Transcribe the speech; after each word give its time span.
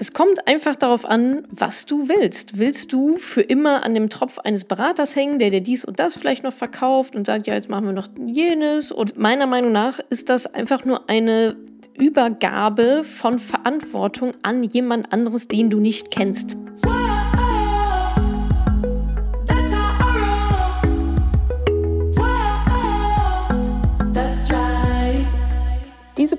Es 0.00 0.12
kommt 0.12 0.46
einfach 0.46 0.76
darauf 0.76 1.04
an, 1.04 1.44
was 1.50 1.84
du 1.84 2.08
willst. 2.08 2.56
Willst 2.56 2.92
du 2.92 3.16
für 3.16 3.40
immer 3.40 3.84
an 3.84 3.94
dem 3.94 4.08
Tropf 4.08 4.38
eines 4.38 4.62
Beraters 4.62 5.16
hängen, 5.16 5.40
der 5.40 5.50
dir 5.50 5.60
dies 5.60 5.84
und 5.84 5.98
das 5.98 6.14
vielleicht 6.14 6.44
noch 6.44 6.52
verkauft 6.52 7.16
und 7.16 7.26
sagt, 7.26 7.48
ja, 7.48 7.54
jetzt 7.54 7.68
machen 7.68 7.86
wir 7.86 7.92
noch 7.92 8.06
jenes? 8.24 8.92
Und 8.92 9.18
meiner 9.18 9.48
Meinung 9.48 9.72
nach 9.72 9.98
ist 10.08 10.28
das 10.28 10.46
einfach 10.46 10.84
nur 10.84 11.10
eine 11.10 11.56
Übergabe 11.98 13.02
von 13.02 13.40
Verantwortung 13.40 14.34
an 14.42 14.62
jemand 14.62 15.12
anderes, 15.12 15.48
den 15.48 15.68
du 15.68 15.80
nicht 15.80 16.12
kennst. 16.12 16.56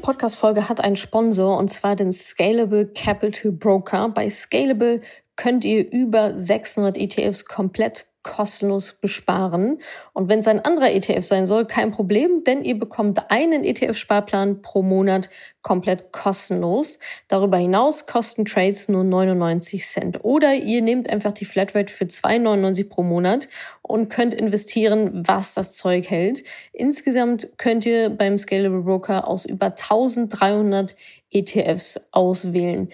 Podcast-Folge 0.02 0.68
hat 0.68 0.81
einen 0.81 0.95
Sponsor 0.95 1.57
und 1.57 1.70
zwar 1.70 1.95
den 1.95 2.11
Scalable 2.11 2.88
Capital 2.88 3.52
Broker. 3.52 4.09
Bei 4.09 4.29
Scalable 4.29 5.02
könnt 5.35 5.63
ihr 5.63 5.91
über 5.91 6.38
600 6.38 6.98
ETFs 6.98 7.45
komplett 7.45 8.09
kostenlos 8.23 8.94
besparen. 8.94 9.80
Und 10.14 10.27
wenn 10.27 10.40
es 10.40 10.48
ein 10.48 10.64
anderer 10.64 10.91
ETF 10.91 11.23
sein 11.23 11.46
soll, 11.46 11.66
kein 11.66 11.91
Problem, 11.91 12.44
denn 12.44 12.64
ihr 12.64 12.77
bekommt 12.77 13.32
einen 13.32 13.64
ETF-Sparplan 13.64 14.62
pro 14.62 14.82
Monat 14.82 15.30
komplett 15.62 16.12
kostenlos. 16.12 17.00
Darüber 17.27 17.58
hinaus 17.58 18.08
kosten 18.08 18.46
Trades 18.46 18.90
nur 18.90 19.04
99 19.04 19.86
Cent. 19.86 20.24
Oder 20.24 20.54
ihr 20.54 20.82
nehmt 20.82 21.10
einfach 21.10 21.32
die 21.32 21.46
Flatrate 21.46 21.94
für 21.94 22.05
2,99 22.05 22.90
pro 22.90 23.04
Monat 23.04 23.48
und 23.82 24.10
könnt 24.10 24.34
investieren, 24.34 25.10
was 25.13 25.54
das 25.54 25.76
Zeug 25.76 26.10
hält. 26.10 26.44
Insgesamt 26.74 27.58
könnt 27.58 27.86
ihr 27.86 28.10
beim 28.10 28.38
Scalable 28.38 28.82
Broker 28.82 29.27
aus 29.27 29.46
über 29.46 29.68
1300 29.68 30.96
ETFs 31.32 32.02
auswählen. 32.12 32.90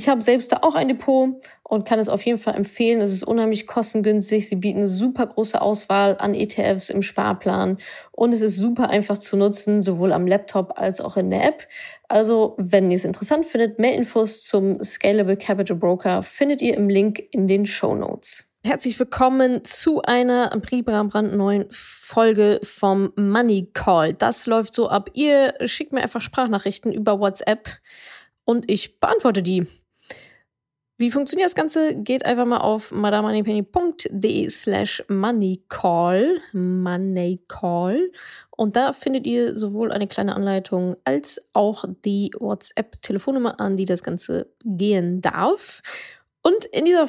Ich 0.00 0.08
habe 0.08 0.22
selbst 0.22 0.50
da 0.50 0.60
auch 0.62 0.76
ein 0.76 0.88
Depot 0.88 1.34
und 1.62 1.86
kann 1.86 1.98
es 1.98 2.08
auf 2.08 2.24
jeden 2.24 2.38
Fall 2.38 2.54
empfehlen. 2.54 3.02
Es 3.02 3.12
ist 3.12 3.22
unheimlich 3.22 3.66
kostengünstig. 3.66 4.48
Sie 4.48 4.56
bieten 4.56 4.78
eine 4.78 4.88
super 4.88 5.26
große 5.26 5.60
Auswahl 5.60 6.16
an 6.18 6.34
ETFs 6.34 6.88
im 6.88 7.02
Sparplan 7.02 7.76
und 8.10 8.32
es 8.32 8.40
ist 8.40 8.56
super 8.56 8.88
einfach 8.88 9.18
zu 9.18 9.36
nutzen, 9.36 9.82
sowohl 9.82 10.14
am 10.14 10.26
Laptop 10.26 10.78
als 10.80 11.02
auch 11.02 11.18
in 11.18 11.28
der 11.28 11.44
App. 11.44 11.68
Also, 12.08 12.54
wenn 12.56 12.90
ihr 12.90 12.94
es 12.94 13.04
interessant 13.04 13.44
findet, 13.44 13.78
mehr 13.78 13.94
Infos 13.94 14.42
zum 14.42 14.82
Scalable 14.82 15.36
Capital 15.36 15.76
Broker 15.76 16.22
findet 16.22 16.62
ihr 16.62 16.78
im 16.78 16.88
Link 16.88 17.22
in 17.30 17.46
den 17.46 17.66
Show 17.66 17.94
Notes. 17.94 18.50
Herzlich 18.64 18.98
willkommen 18.98 19.64
zu 19.64 20.00
einer 20.00 20.48
brandneuen 20.48 21.66
Folge 21.70 22.60
vom 22.62 23.12
Money 23.16 23.68
Call. 23.74 24.14
Das 24.14 24.46
läuft 24.46 24.72
so 24.72 24.88
ab. 24.88 25.10
Ihr 25.12 25.52
schickt 25.66 25.92
mir 25.92 26.00
einfach 26.00 26.22
Sprachnachrichten 26.22 26.90
über 26.90 27.20
WhatsApp 27.20 27.68
und 28.46 28.70
ich 28.70 28.98
beantworte 28.98 29.42
die. 29.42 29.66
Wie 31.00 31.10
funktioniert 31.10 31.46
das 31.46 31.54
Ganze? 31.54 31.94
Geht 31.94 32.26
einfach 32.26 32.44
mal 32.44 32.58
auf 32.58 32.92
madamoneypenny.de 32.92 34.50
slash 34.50 35.02
moneycall, 35.08 36.42
moneycall. 36.52 38.12
Und 38.50 38.76
da 38.76 38.92
findet 38.92 39.26
ihr 39.26 39.56
sowohl 39.56 39.92
eine 39.92 40.08
kleine 40.08 40.36
Anleitung 40.36 40.98
als 41.04 41.40
auch 41.54 41.86
die 42.04 42.32
WhatsApp-Telefonnummer 42.38 43.58
an, 43.60 43.78
die 43.78 43.86
das 43.86 44.02
Ganze 44.02 44.52
gehen 44.62 45.22
darf. 45.22 45.80
Und 46.42 46.66
in 46.66 46.84
dieser 46.84 47.06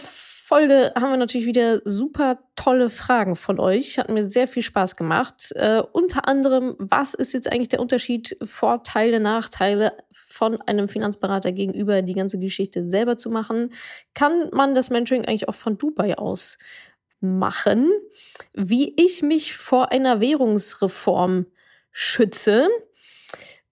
Folge 0.51 0.91
haben 0.95 1.11
wir 1.11 1.17
natürlich 1.17 1.47
wieder 1.47 1.81
super 1.85 2.39
tolle 2.57 2.89
Fragen 2.89 3.37
von 3.37 3.57
euch. 3.57 3.97
Hat 3.97 4.09
mir 4.09 4.27
sehr 4.27 4.49
viel 4.49 4.63
Spaß 4.63 4.97
gemacht. 4.97 5.53
Äh, 5.55 5.81
unter 5.93 6.27
anderem, 6.27 6.75
was 6.77 7.13
ist 7.13 7.31
jetzt 7.31 7.49
eigentlich 7.49 7.69
der 7.69 7.79
Unterschied, 7.79 8.35
Vorteile, 8.43 9.21
Nachteile 9.21 9.93
von 10.11 10.61
einem 10.63 10.89
Finanzberater 10.89 11.53
gegenüber 11.53 12.01
die 12.01 12.15
ganze 12.15 12.37
Geschichte 12.37 12.89
selber 12.89 13.15
zu 13.15 13.29
machen? 13.29 13.71
Kann 14.13 14.49
man 14.51 14.75
das 14.75 14.89
Mentoring 14.89 15.23
eigentlich 15.23 15.47
auch 15.47 15.55
von 15.55 15.77
Dubai 15.77 16.17
aus 16.17 16.57
machen? 17.21 17.89
Wie 18.51 18.93
ich 19.01 19.21
mich 19.21 19.55
vor 19.55 19.93
einer 19.93 20.19
Währungsreform 20.19 21.45
schütze? 21.93 22.67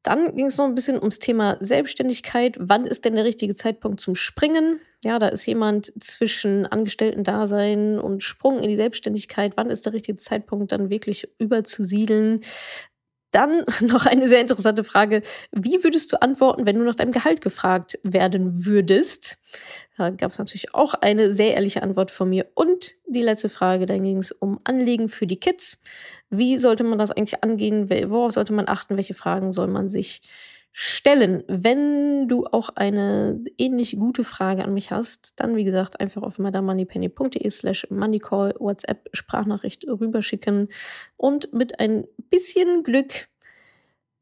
Dann 0.02 0.34
ging 0.34 0.46
es 0.46 0.58
noch 0.58 0.64
ein 0.64 0.76
bisschen 0.76 0.98
ums 0.98 1.20
Thema 1.20 1.58
Selbstständigkeit. 1.60 2.56
Wann 2.58 2.86
ist 2.86 3.04
denn 3.04 3.16
der 3.16 3.26
richtige 3.26 3.54
Zeitpunkt 3.54 4.00
zum 4.00 4.16
Springen? 4.16 4.80
Ja, 5.04 5.18
da 5.18 5.30
ist 5.30 5.46
jemand 5.46 5.94
zwischen 6.04 6.66
Angestellten-Dasein 6.66 8.00
und 8.00 8.22
Sprung 8.22 8.60
in 8.60 8.70
die 8.70 8.76
Selbstständigkeit. 8.76 9.54
Wann 9.56 9.70
ist 9.70 9.86
der 9.86 9.94
richtige 9.94 10.18
Zeitpunkt, 10.18 10.74
dann 10.74 10.90
wirklich 10.90 11.30
überzusiedeln? 11.40 12.42
Dann 13.32 13.64
noch 13.82 14.06
eine 14.06 14.28
sehr 14.28 14.42
interessante 14.42 14.84
Frage. 14.84 15.22
Wie 15.54 15.84
würdest 15.86 16.12
du 16.12 16.22
antworten, 16.22 16.66
wenn 16.66 16.78
du 16.78 16.84
nach 16.84 16.96
deinem 16.96 17.14
Gehalt 17.14 17.40
gefragt 17.40 17.98
werden 18.04 18.66
würdest? 18.66 19.38
Da 19.98 20.10
gab 20.10 20.32
es 20.32 20.40
natürlich 20.40 20.76
auch 20.76 20.96
eine 20.96 21.32
sehr 21.32 21.54
ehrliche 21.54 21.82
Antwort 21.82 22.12
von 22.12 22.30
mir. 22.30 22.48
Und 22.56 22.96
die 23.08 23.22
letzte 23.22 23.48
Frage, 23.48 23.86
dann 23.86 24.04
ging 24.04 24.18
es 24.18 24.34
um 24.34 24.60
Anliegen 24.66 25.08
für 25.08 25.28
die 25.28 25.40
Kids. 25.40 25.82
Wie 26.30 26.58
sollte 26.58 26.84
man 26.84 27.00
das 27.00 27.12
eigentlich 27.12 27.42
angehen? 27.42 27.90
Worauf 28.10 28.34
sollte 28.34 28.52
man 28.52 28.68
achten? 28.68 28.98
Welche 28.98 29.14
Fragen 29.14 29.54
soll 29.54 29.68
man 29.68 29.88
sich 29.88 30.22
stellen. 30.82 31.44
Wenn 31.50 32.30
du 32.30 32.46
auch 32.46 32.70
eine 32.70 33.44
ähnlich 33.58 33.98
gute 34.00 34.24
Frage 34.24 34.64
an 34.64 34.74
mich 34.74 34.92
hast, 34.92 35.34
dann 35.36 35.58
wie 35.58 35.66
gesagt 35.66 36.00
einfach 36.00 36.24
auf 36.24 36.40
madamoneypenny.de 36.40 37.50
slash 37.50 37.88
moneycall 37.90 38.56
WhatsApp 38.60 39.10
Sprachnachricht 39.12 39.86
rüberschicken 39.86 40.70
und 41.18 41.52
mit 41.52 41.82
ein 41.82 42.06
bisschen 42.30 42.84
Glück 42.84 43.28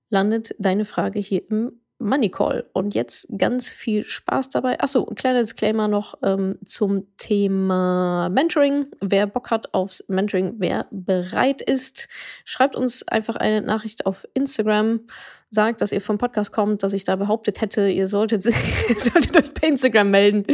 landet 0.10 0.56
deine 0.58 0.86
Frage 0.86 1.20
hier 1.20 1.48
im 1.48 1.80
Money 2.00 2.30
Call. 2.30 2.66
Und 2.74 2.94
jetzt 2.94 3.28
ganz 3.38 3.70
viel 3.70 4.04
Spaß 4.04 4.50
dabei. 4.50 4.80
Achso, 4.80 5.06
ein 5.06 5.16
kleiner 5.16 5.40
Disclaimer 5.40 5.88
noch 5.88 6.16
ähm, 6.24 6.58
zum 6.64 7.08
Thema 7.18 8.30
Mentoring. 8.30 8.86
Wer 9.02 9.28
Bock 9.28 9.50
hat 9.50 9.74
aufs 9.74 10.04
Mentoring, 10.08 10.56
wer 10.58 10.88
bereit 10.92 11.62
ist, 11.62 12.08
schreibt 12.46 12.76
uns 12.76 13.08
einfach 13.08 13.36
eine 13.36 13.62
Nachricht 13.62 14.06
auf 14.06 14.28
Instagram. 14.34 15.02
Sagt, 15.50 15.80
dass 15.80 15.94
ihr 15.94 16.02
vom 16.02 16.18
Podcast 16.18 16.52
kommt, 16.52 16.84
dass 16.84 16.92
ich 16.92 17.06
da 17.06 17.16
behauptet 17.16 17.62
hätte, 17.62 17.88
ihr 17.88 18.10
solltet, 18.10 18.44
solltet 18.98 19.38
euch 19.38 19.54
bei 19.54 19.70
Instagram 19.70 20.12
melden. 20.12 20.46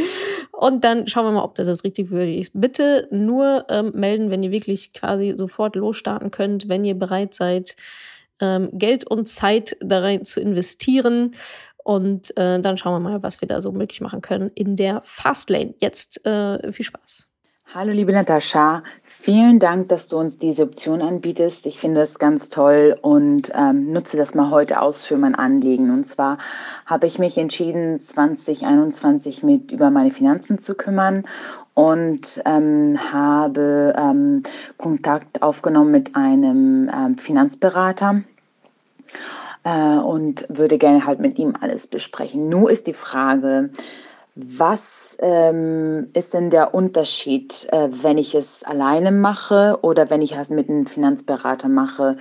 Und 0.52 0.84
dann 0.84 1.08
schauen 1.08 1.26
wir 1.26 1.32
mal, 1.32 1.42
ob 1.42 1.56
das 1.56 1.66
jetzt 1.66 1.84
richtig 1.84 2.10
würdig 2.10 2.38
ist. 2.38 2.52
Bitte 2.54 3.08
nur 3.10 3.66
ähm, 3.68 3.90
melden, 3.94 4.30
wenn 4.30 4.44
ihr 4.44 4.52
wirklich 4.52 4.92
quasi 4.92 5.34
sofort 5.36 5.74
losstarten 5.74 6.30
könnt, 6.30 6.68
wenn 6.68 6.84
ihr 6.84 6.94
bereit 6.94 7.34
seid, 7.34 7.74
ähm, 8.44 8.68
Geld 8.72 9.06
und 9.06 9.26
Zeit 9.26 9.76
da 9.80 10.00
rein 10.00 10.24
zu 10.24 10.40
investieren. 10.40 11.32
Und 11.82 12.36
äh, 12.36 12.60
dann 12.60 12.78
schauen 12.78 12.94
wir 12.94 13.10
mal, 13.10 13.22
was 13.22 13.40
wir 13.40 13.48
da 13.48 13.60
so 13.60 13.72
möglich 13.72 14.00
machen 14.00 14.22
können 14.22 14.50
in 14.54 14.76
der 14.76 15.00
Fastlane. 15.02 15.74
Jetzt 15.80 16.24
äh, 16.26 16.72
viel 16.72 16.84
Spaß. 16.84 17.28
Hallo 17.72 17.92
liebe 17.92 18.12
Natascha, 18.12 18.84
vielen 19.02 19.58
Dank, 19.58 19.88
dass 19.88 20.06
du 20.06 20.16
uns 20.18 20.38
diese 20.38 20.62
Option 20.62 21.02
anbietest. 21.02 21.66
Ich 21.66 21.80
finde 21.80 22.00
das 22.00 22.20
ganz 22.20 22.48
toll 22.48 22.96
und 23.00 23.50
ähm, 23.52 23.90
nutze 23.90 24.16
das 24.16 24.34
mal 24.34 24.50
heute 24.50 24.80
aus 24.80 25.04
für 25.04 25.16
mein 25.16 25.34
Anliegen. 25.34 25.90
Und 25.90 26.04
zwar 26.04 26.38
habe 26.86 27.06
ich 27.06 27.18
mich 27.18 27.36
entschieden, 27.36 28.00
2021 28.00 29.42
mit 29.42 29.72
über 29.72 29.90
meine 29.90 30.12
Finanzen 30.12 30.58
zu 30.58 30.76
kümmern 30.76 31.24
und 31.72 32.40
ähm, 32.44 32.96
habe 33.12 33.94
ähm, 33.98 34.44
Kontakt 34.76 35.42
aufgenommen 35.42 35.90
mit 35.90 36.14
einem 36.14 36.88
ähm, 36.94 37.18
Finanzberater 37.18 38.22
äh, 39.64 39.96
und 39.96 40.46
würde 40.48 40.78
gerne 40.78 41.04
halt 41.06 41.20
mit 41.20 41.38
ihm 41.38 41.54
alles 41.60 41.86
besprechen. 41.86 42.48
Nur 42.48 42.70
ist 42.70 42.86
die 42.86 42.94
Frage, 42.94 43.70
was 44.36 45.16
ähm, 45.20 46.08
ist 46.12 46.34
denn 46.34 46.50
der 46.50 46.74
Unterschied, 46.74 47.68
äh, 47.70 47.88
wenn 48.02 48.18
ich 48.18 48.34
es 48.34 48.64
alleine 48.64 49.12
mache 49.12 49.78
oder 49.82 50.10
wenn 50.10 50.22
ich 50.22 50.36
es 50.36 50.50
mit 50.50 50.68
einem 50.68 50.86
Finanzberater 50.86 51.68
mache? 51.68 52.16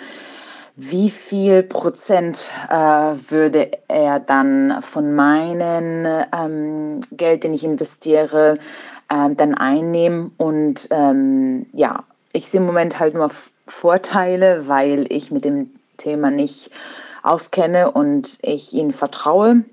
Wie 0.76 1.10
viel 1.10 1.64
Prozent 1.64 2.52
äh, 2.70 2.76
würde 2.76 3.72
er 3.88 4.20
dann 4.20 4.82
von 4.82 5.14
meinem 5.14 6.08
ähm, 6.36 7.00
Geld, 7.12 7.44
den 7.44 7.54
ich 7.54 7.64
investiere, 7.64 8.58
äh, 9.10 9.30
dann 9.36 9.56
einnehmen? 9.56 10.32
Und 10.38 10.88
ähm, 10.92 11.68
ja, 11.72 12.04
ich 12.32 12.48
sehe 12.48 12.60
im 12.60 12.66
Moment 12.66 13.00
halt 13.00 13.14
nur 13.14 13.30
Vorteile, 13.68 14.68
weil 14.68 15.06
ich 15.10 15.32
mit 15.32 15.46
dem 15.46 15.72
Thema 15.98 16.32
nicht 16.32 16.72
auskenne 17.24 17.92
und 17.92 18.40
ich 18.42 18.74
ihnen 18.74 18.92
vertraue. 18.92 19.64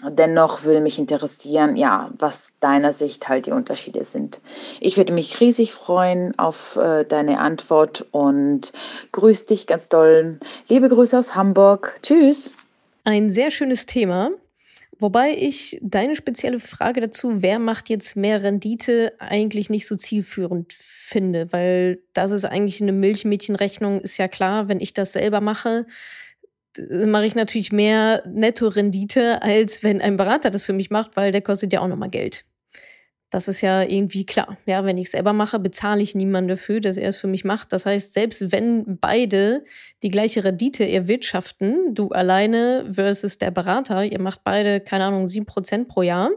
Dennoch 0.00 0.62
würde 0.62 0.80
mich 0.80 0.98
interessieren, 1.00 1.74
ja, 1.74 2.10
was 2.18 2.52
deiner 2.60 2.92
Sicht 2.92 3.28
halt 3.28 3.46
die 3.46 3.50
Unterschiede 3.50 4.04
sind. 4.04 4.40
Ich 4.78 4.96
würde 4.96 5.12
mich 5.12 5.40
riesig 5.40 5.72
freuen 5.72 6.38
auf 6.38 6.76
äh, 6.76 7.04
deine 7.04 7.40
Antwort 7.40 8.06
und 8.12 8.72
grüß 9.10 9.46
dich 9.46 9.66
ganz 9.66 9.88
doll. 9.88 10.38
Liebe 10.68 10.88
Grüße 10.88 11.18
aus 11.18 11.34
Hamburg. 11.34 11.96
Tschüss. 12.02 12.52
Ein 13.02 13.30
sehr 13.30 13.50
schönes 13.50 13.86
Thema. 13.86 14.30
Wobei 15.00 15.36
ich 15.36 15.78
deine 15.80 16.16
spezielle 16.16 16.58
Frage 16.58 17.00
dazu, 17.00 17.40
wer 17.40 17.60
macht 17.60 17.88
jetzt 17.88 18.16
mehr 18.16 18.42
Rendite, 18.42 19.12
eigentlich 19.20 19.70
nicht 19.70 19.86
so 19.86 19.94
zielführend 19.94 20.72
finde, 20.72 21.52
weil 21.52 22.00
das 22.14 22.32
ist 22.32 22.44
eigentlich 22.44 22.82
eine 22.82 22.92
Milchmädchenrechnung, 22.92 24.00
ist 24.00 24.16
ja 24.16 24.26
klar, 24.26 24.68
wenn 24.68 24.80
ich 24.80 24.94
das 24.94 25.12
selber 25.12 25.40
mache, 25.40 25.86
mache 26.90 27.26
ich 27.26 27.36
natürlich 27.36 27.70
mehr 27.70 28.24
Netto-Rendite, 28.26 29.40
als 29.40 29.84
wenn 29.84 30.00
ein 30.00 30.16
Berater 30.16 30.50
das 30.50 30.64
für 30.64 30.72
mich 30.72 30.90
macht, 30.90 31.16
weil 31.16 31.30
der 31.30 31.42
kostet 31.42 31.72
ja 31.72 31.80
auch 31.80 31.88
nochmal 31.88 32.10
Geld. 32.10 32.44
Das 33.30 33.46
ist 33.46 33.60
ja 33.60 33.82
irgendwie 33.82 34.24
klar. 34.24 34.56
Ja, 34.64 34.86
wenn 34.86 34.96
ich 34.96 35.10
selber 35.10 35.34
mache, 35.34 35.58
bezahle 35.58 36.00
ich 36.00 36.14
niemanden 36.14 36.48
dafür, 36.48 36.80
dass 36.80 36.96
er 36.96 37.10
es 37.10 37.18
für 37.18 37.26
mich 37.26 37.44
macht. 37.44 37.72
Das 37.74 37.84
heißt, 37.84 38.14
selbst 38.14 38.52
wenn 38.52 38.98
beide 38.98 39.64
die 40.02 40.08
gleiche 40.08 40.44
Rendite 40.44 40.88
erwirtschaften, 40.88 41.94
du 41.94 42.08
alleine 42.08 42.88
versus 42.90 43.36
der 43.36 43.50
Berater, 43.50 44.02
ihr 44.02 44.20
macht 44.20 44.44
beide, 44.44 44.80
keine 44.80 45.04
Ahnung, 45.04 45.26
sieben 45.26 45.44
Prozent 45.44 45.88
pro 45.88 46.00
Jahr, 46.02 46.30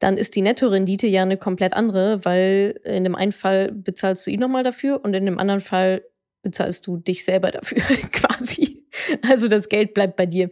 dann 0.00 0.18
ist 0.18 0.34
die 0.34 0.42
Nettorendite 0.42 1.06
ja 1.06 1.22
eine 1.22 1.36
komplett 1.36 1.72
andere, 1.74 2.24
weil 2.24 2.80
in 2.84 3.04
dem 3.04 3.14
einen 3.14 3.32
Fall 3.32 3.70
bezahlst 3.72 4.26
du 4.26 4.30
ihn 4.30 4.40
nochmal 4.40 4.64
dafür 4.64 5.04
und 5.04 5.14
in 5.14 5.24
dem 5.24 5.38
anderen 5.38 5.60
Fall 5.60 6.02
bezahlst 6.42 6.86
du 6.86 6.96
dich 6.96 7.24
selber 7.24 7.50
dafür 7.50 7.78
quasi. 8.12 8.84
Also 9.28 9.48
das 9.48 9.68
Geld 9.68 9.94
bleibt 9.94 10.16
bei 10.16 10.26
dir. 10.26 10.50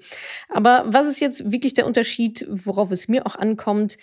Aber 0.49 0.85
was 0.87 1.09
ist 1.09 1.21
jetzt 1.21 1.51
wirklich 1.51 1.75
der 1.75 1.87
Unterschied, 1.87 2.47
worauf 2.49 2.91
es 2.91 3.09
mir 3.09 3.27
auch 3.27 3.37
ankommt? 3.37 3.97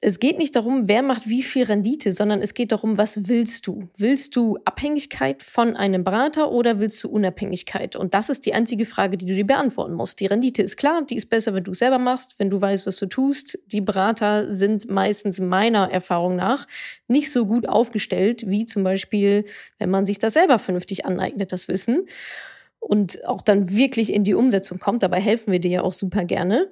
Es 0.00 0.20
geht 0.20 0.38
nicht 0.38 0.54
darum, 0.54 0.86
wer 0.86 1.02
macht 1.02 1.28
wie 1.28 1.42
viel 1.42 1.64
Rendite, 1.64 2.12
sondern 2.12 2.40
es 2.40 2.54
geht 2.54 2.70
darum, 2.70 2.98
was 2.98 3.28
willst 3.28 3.66
du? 3.66 3.88
Willst 3.96 4.36
du 4.36 4.56
Abhängigkeit 4.64 5.42
von 5.42 5.74
einem 5.74 6.04
Berater 6.04 6.52
oder 6.52 6.78
willst 6.78 7.02
du 7.02 7.08
Unabhängigkeit? 7.08 7.96
Und 7.96 8.14
das 8.14 8.28
ist 8.28 8.46
die 8.46 8.54
einzige 8.54 8.86
Frage, 8.86 9.16
die 9.16 9.26
du 9.26 9.34
dir 9.34 9.46
beantworten 9.46 9.94
musst. 9.94 10.20
Die 10.20 10.26
Rendite 10.26 10.62
ist 10.62 10.76
klar, 10.76 11.02
die 11.02 11.16
ist 11.16 11.26
besser, 11.26 11.52
wenn 11.52 11.64
du 11.64 11.72
es 11.72 11.80
selber 11.80 11.98
machst, 11.98 12.36
wenn 12.38 12.48
du 12.48 12.60
weißt, 12.60 12.86
was 12.86 12.96
du 12.96 13.06
tust. 13.06 13.58
Die 13.66 13.80
Berater 13.80 14.52
sind 14.52 14.88
meistens 14.88 15.40
meiner 15.40 15.90
Erfahrung 15.90 16.36
nach 16.36 16.68
nicht 17.08 17.32
so 17.32 17.44
gut 17.44 17.68
aufgestellt, 17.68 18.44
wie 18.46 18.66
zum 18.66 18.84
Beispiel, 18.84 19.46
wenn 19.78 19.90
man 19.90 20.06
sich 20.06 20.20
das 20.20 20.34
selber 20.34 20.60
vernünftig 20.60 21.06
aneignet, 21.06 21.52
das 21.52 21.66
Wissen. 21.66 22.06
Und 22.78 23.26
auch 23.26 23.42
dann 23.42 23.70
wirklich 23.70 24.12
in 24.12 24.22
die 24.22 24.34
Umsetzung 24.34 24.78
kommt. 24.78 25.02
Dabei 25.02 25.20
helfen 25.20 25.50
wir 25.50 25.58
dir 25.58 25.70
ja 25.72 25.82
auch 25.82 25.92
super 25.92 26.24
gerne. 26.24 26.70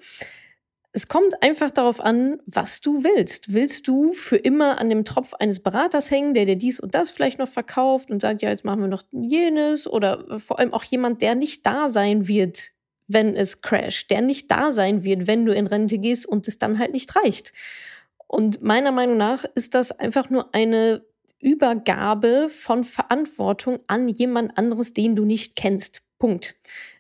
Es 0.96 1.08
kommt 1.08 1.43
einfach 1.43 1.69
darauf 1.69 2.00
an, 2.00 2.40
was 2.46 2.81
du 2.81 3.04
willst. 3.04 3.52
Willst 3.52 3.87
du 3.87 4.12
für 4.12 4.38
immer 4.38 4.78
an 4.78 4.88
dem 4.88 5.04
Tropf 5.04 5.34
eines 5.34 5.60
Beraters 5.60 6.10
hängen, 6.10 6.32
der 6.32 6.46
dir 6.46 6.56
dies 6.56 6.81
und 6.81 6.94
das 6.94 7.10
vielleicht 7.10 7.38
noch 7.38 7.50
verkauft 7.50 8.10
und 8.10 8.22
sagt, 8.22 8.40
ja, 8.40 8.48
jetzt 8.48 8.64
machen 8.64 8.81
wir 8.81 8.88
noch 8.88 9.02
jenes 9.12 9.87
oder 9.87 10.40
vor 10.40 10.58
allem 10.58 10.72
auch 10.72 10.84
jemand, 10.84 11.20
der 11.20 11.34
nicht 11.34 11.66
da 11.66 11.88
sein 11.88 12.28
wird, 12.28 12.70
wenn 13.08 13.37
es 13.37 13.60
crasht, 13.60 14.10
der 14.10 14.22
nicht 14.22 14.50
da 14.50 14.72
sein 14.72 15.04
wird, 15.04 15.26
wenn 15.26 15.44
du 15.44 15.52
in 15.54 15.66
Rente 15.66 15.98
gehst 15.98 16.25
und 16.25 16.48
es 16.48 16.58
dann 16.58 16.78
halt 16.78 16.93
nicht 16.93 17.14
reicht. 17.14 17.52
Und 18.26 18.62
meiner 18.62 18.90
Meinung 18.90 19.19
nach 19.19 19.44
ist 19.54 19.75
das 19.75 19.92
einfach 19.92 20.31
nur 20.31 20.54
eine 20.54 21.04
Übergabe 21.40 22.49
von 22.49 22.84
Verantwortung 22.84 23.81
an 23.87 24.08
jemand 24.08 24.56
anderes, 24.56 24.94
den 24.94 25.14
du 25.14 25.26
nicht 25.26 25.56
kennst. 25.56 26.06
Punkt 26.18 26.56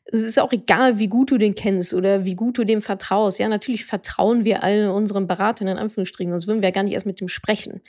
es 0.06 0.22
ist 0.22 0.38
auch 0.38 0.52
egal, 0.52 0.98
wie 0.98 1.08
gut 1.08 1.30
du 1.30 1.38
den 1.38 1.54
kennst 1.54 1.92
oder 1.92 2.24
wie 2.24 2.36
gut 2.36 2.58
du 2.58 2.64
dem 2.64 2.80
vertraust. 2.80 3.38
Ja, 3.38 3.48
natürlich 3.48 3.84
vertrauen 3.84 4.44
wir 4.44 4.62
allen 4.62 4.88
unseren 4.90 5.26
Beratern 5.26 5.68
in 5.68 5.78
Anführungsstrichen, 5.78 6.32
sonst 6.32 6.46
würden 6.46 6.62
wir 6.62 6.68
ja 6.68 6.74
gar 6.74 6.84
nicht 6.84 6.94
erst 6.94 7.06
mit 7.06 7.20
dem 7.20 7.28
sprechen. 7.28 7.80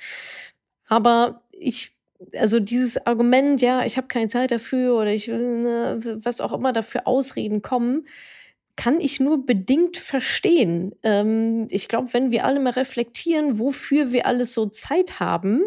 Aber 0.87 1.43
ich, 1.51 1.91
also 2.35 2.59
dieses 2.59 3.05
Argument, 3.05 3.61
ja, 3.61 3.85
ich 3.85 3.97
habe 3.97 4.07
keine 4.07 4.27
Zeit 4.27 4.51
dafür 4.51 4.95
oder 4.95 5.11
ich 5.11 5.27
will, 5.27 5.61
ne, 5.61 5.99
was 6.23 6.41
auch 6.41 6.53
immer 6.53 6.73
dafür 6.73 7.05
Ausreden 7.05 7.61
kommen, 7.61 8.07
kann 8.75 8.99
ich 8.99 9.19
nur 9.19 9.45
bedingt 9.45 9.97
verstehen. 9.97 10.93
Ähm, 11.03 11.67
ich 11.69 11.87
glaube, 11.87 12.13
wenn 12.13 12.31
wir 12.31 12.45
alle 12.45 12.59
mal 12.59 12.71
reflektieren, 12.71 13.59
wofür 13.59 14.11
wir 14.11 14.25
alles 14.25 14.53
so 14.53 14.67
Zeit 14.67 15.19
haben, 15.19 15.61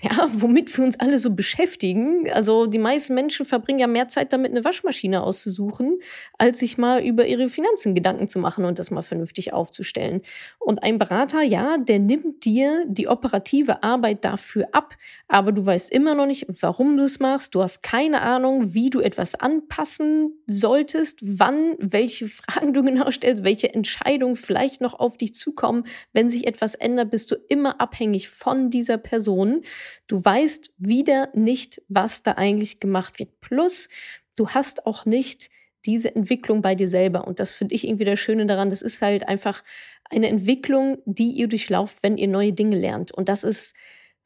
ja, 0.02 0.28
womit 0.32 0.76
wir 0.76 0.84
uns 0.84 0.98
alle 0.98 1.18
so 1.18 1.34
beschäftigen. 1.34 2.30
Also 2.32 2.66
die 2.66 2.78
meisten 2.78 3.14
Menschen 3.14 3.44
verbringen 3.44 3.80
ja 3.80 3.86
mehr 3.86 4.08
Zeit 4.08 4.32
damit, 4.32 4.50
eine 4.50 4.64
Waschmaschine 4.64 5.22
auszusuchen, 5.22 5.98
als 6.38 6.60
sich 6.60 6.78
mal 6.78 7.04
über 7.04 7.26
ihre 7.26 7.50
Finanzen 7.50 7.94
Gedanken 7.94 8.26
zu 8.26 8.38
machen 8.38 8.64
und 8.64 8.78
das 8.78 8.90
mal 8.90 9.02
vernünftig 9.02 9.52
aufzustellen. 9.52 10.22
Und 10.58 10.82
ein 10.82 10.98
Berater, 10.98 11.42
ja, 11.42 11.76
der 11.76 11.98
nimmt 11.98 12.46
dir 12.46 12.84
die 12.86 13.08
operative 13.08 13.82
Arbeit 13.82 14.24
dafür 14.24 14.68
ab, 14.72 14.94
aber 15.28 15.52
du 15.52 15.66
weißt 15.66 15.92
immer 15.92 16.14
noch 16.14 16.26
nicht, 16.26 16.46
warum 16.48 16.96
du 16.96 17.04
es 17.04 17.20
machst. 17.20 17.54
Du 17.54 17.62
hast 17.62 17.82
keine 17.82 18.22
Ahnung, 18.22 18.72
wie 18.72 18.88
du 18.88 19.00
etwas 19.00 19.34
anpassen 19.34 20.32
solltest, 20.46 21.18
wann, 21.22 21.74
welche 21.78 22.26
Fragen 22.40 22.72
du 22.72 22.82
genau 22.82 23.10
stellst, 23.10 23.44
welche 23.44 23.74
Entscheidungen 23.74 24.36
vielleicht 24.36 24.80
noch 24.80 24.94
auf 24.94 25.18
dich 25.18 25.34
zukommen. 25.34 25.84
Wenn 26.14 26.30
sich 26.30 26.46
etwas 26.46 26.74
ändert, 26.74 27.10
bist 27.10 27.30
du 27.30 27.36
immer 27.48 27.82
abhängig 27.82 28.30
von 28.30 28.70
dieser 28.70 28.96
Person. 28.96 29.60
Du 30.06 30.24
weißt 30.24 30.72
wieder 30.78 31.30
nicht, 31.34 31.82
was 31.88 32.22
da 32.22 32.32
eigentlich 32.32 32.80
gemacht 32.80 33.18
wird. 33.18 33.40
Plus, 33.40 33.88
du 34.36 34.48
hast 34.50 34.86
auch 34.86 35.06
nicht 35.06 35.50
diese 35.86 36.14
Entwicklung 36.14 36.62
bei 36.62 36.74
dir 36.74 36.88
selber. 36.88 37.26
Und 37.26 37.40
das 37.40 37.52
finde 37.52 37.74
ich 37.74 37.86
irgendwie 37.86 38.04
das 38.04 38.20
Schöne 38.20 38.46
daran. 38.46 38.70
Das 38.70 38.82
ist 38.82 39.00
halt 39.02 39.28
einfach 39.28 39.62
eine 40.10 40.28
Entwicklung, 40.28 40.98
die 41.06 41.30
ihr 41.30 41.48
durchlauft, 41.48 42.02
wenn 42.02 42.16
ihr 42.16 42.28
neue 42.28 42.52
Dinge 42.52 42.76
lernt. 42.76 43.12
Und 43.12 43.28
das 43.28 43.44
ist 43.44 43.74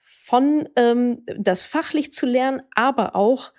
von 0.00 0.69
ähm, 0.76 1.22
das 1.38 1.62
fachlich 1.62 2.12
zu 2.12 2.26
lernen, 2.26 2.62
aber 2.75 3.14
auch 3.14 3.52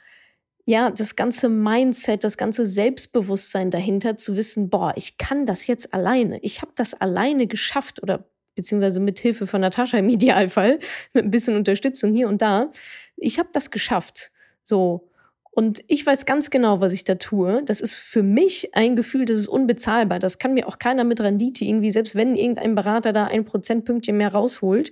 ja, 0.68 0.90
das 0.90 1.16
ganze 1.16 1.48
Mindset, 1.48 2.24
das 2.24 2.38
ganze 2.38 2.66
Selbstbewusstsein 2.66 3.70
dahinter 3.70 4.18
zu 4.18 4.36
wissen, 4.36 4.70
boah, 4.70 4.94
ich 4.96 5.18
kann 5.18 5.46
das 5.46 5.68
jetzt 5.68 5.94
alleine. 5.94 6.40
Ich 6.42 6.62
habe 6.62 6.72
das 6.76 6.96
alleine 6.96 7.46
geschafft 7.46 8.02
oder 8.02 8.28
beziehungsweise 8.56 9.00
mit 9.00 9.20
Hilfe 9.20 9.46
von 9.48 9.62
Natascha 9.62 9.98
im 9.98 10.10
Idealfall, 10.10 10.80
mit 11.14 11.26
ein 11.26 11.32
bisschen 11.32 11.56
Unterstützung 11.56 12.14
hier 12.14 12.28
und 12.28 12.42
da. 12.42 12.72
Ich 13.18 13.40
habe 13.40 13.50
das 13.54 13.72
geschafft. 13.72 14.32
So. 14.64 15.10
Und 15.52 15.84
ich 15.88 16.06
weiß 16.06 16.26
ganz 16.26 16.50
genau, 16.50 16.82
was 16.82 16.92
ich 16.92 17.06
da 17.06 17.16
tue. 17.16 17.64
Das 17.64 17.80
ist 17.80 17.96
für 17.96 18.24
mich 18.24 18.76
ein 18.76 18.98
Gefühl, 18.98 19.24
das 19.24 19.38
ist 19.38 19.48
unbezahlbar. 19.48 20.20
Das 20.20 20.38
kann 20.38 20.54
mir 20.54 20.68
auch 20.68 20.80
keiner 20.80 21.06
mit 21.06 21.22
Rendite 21.22 21.64
irgendwie, 21.64 21.92
selbst 21.92 22.16
wenn 22.16 22.36
irgendein 22.36 22.76
Berater 22.76 23.14
da 23.14 23.26
ein 23.26 23.46
Prozentpünktchen 23.46 24.18
mehr 24.18 24.34
rausholt, 24.34 24.92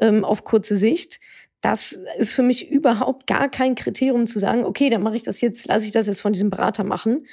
ähm, 0.00 0.24
auf 0.24 0.44
kurze 0.44 0.78
Sicht. 0.78 1.20
Das 1.60 1.98
ist 2.16 2.32
für 2.32 2.42
mich 2.42 2.70
überhaupt 2.70 3.26
gar 3.26 3.50
kein 3.50 3.74
Kriterium 3.74 4.26
zu 4.26 4.38
sagen, 4.38 4.64
okay, 4.64 4.88
dann 4.88 5.02
mache 5.02 5.16
ich 5.16 5.24
das 5.24 5.42
jetzt, 5.42 5.66
lasse 5.66 5.84
ich 5.84 5.92
das 5.92 6.06
jetzt 6.06 6.20
von 6.20 6.32
diesem 6.32 6.48
Berater 6.48 6.84
machen 6.84 7.26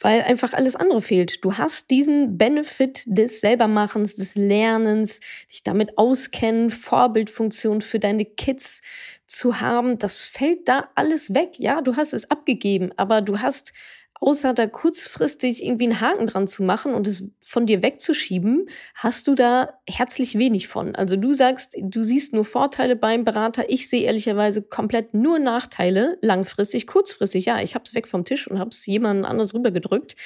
weil 0.00 0.22
einfach 0.22 0.52
alles 0.54 0.76
andere 0.76 1.00
fehlt. 1.00 1.44
Du 1.44 1.56
hast 1.56 1.90
diesen 1.90 2.36
Benefit 2.36 3.04
des 3.06 3.40
Selbermachens, 3.40 4.16
des 4.16 4.34
Lernens, 4.34 5.20
dich 5.50 5.62
damit 5.62 5.96
auskennen, 5.98 6.70
Vorbildfunktion 6.70 7.80
für 7.80 7.98
deine 7.98 8.24
Kids 8.24 8.82
zu 9.26 9.60
haben. 9.60 9.98
Das 9.98 10.16
fällt 10.16 10.68
da 10.68 10.88
alles 10.94 11.34
weg. 11.34 11.58
Ja, 11.58 11.80
du 11.80 11.96
hast 11.96 12.12
es 12.12 12.30
abgegeben, 12.30 12.90
aber 12.96 13.22
du 13.22 13.40
hast 13.40 13.72
außer 14.20 14.54
da 14.54 14.66
kurzfristig 14.66 15.64
irgendwie 15.64 15.84
einen 15.84 16.00
Haken 16.00 16.26
dran 16.26 16.46
zu 16.46 16.62
machen 16.62 16.94
und 16.94 17.06
es 17.06 17.24
von 17.40 17.66
dir 17.66 17.82
wegzuschieben, 17.82 18.68
hast 18.94 19.26
du 19.28 19.34
da 19.34 19.74
herzlich 19.88 20.38
wenig 20.38 20.68
von. 20.68 20.94
Also 20.94 21.16
du 21.16 21.34
sagst, 21.34 21.76
du 21.80 22.02
siehst 22.02 22.32
nur 22.32 22.44
Vorteile 22.44 22.96
beim 22.96 23.24
Berater. 23.24 23.68
Ich 23.68 23.88
sehe 23.88 24.02
ehrlicherweise 24.02 24.62
komplett 24.62 25.14
nur 25.14 25.38
Nachteile, 25.38 26.18
langfristig, 26.22 26.86
kurzfristig. 26.86 27.44
Ja, 27.44 27.60
ich 27.60 27.74
habe 27.74 27.84
es 27.86 27.94
weg 27.94 28.08
vom 28.08 28.24
Tisch 28.24 28.48
und 28.48 28.58
habe 28.58 28.70
es 28.70 28.86
jemandem 28.86 29.24
anders 29.24 29.52
rübergedrückt. 29.52 30.16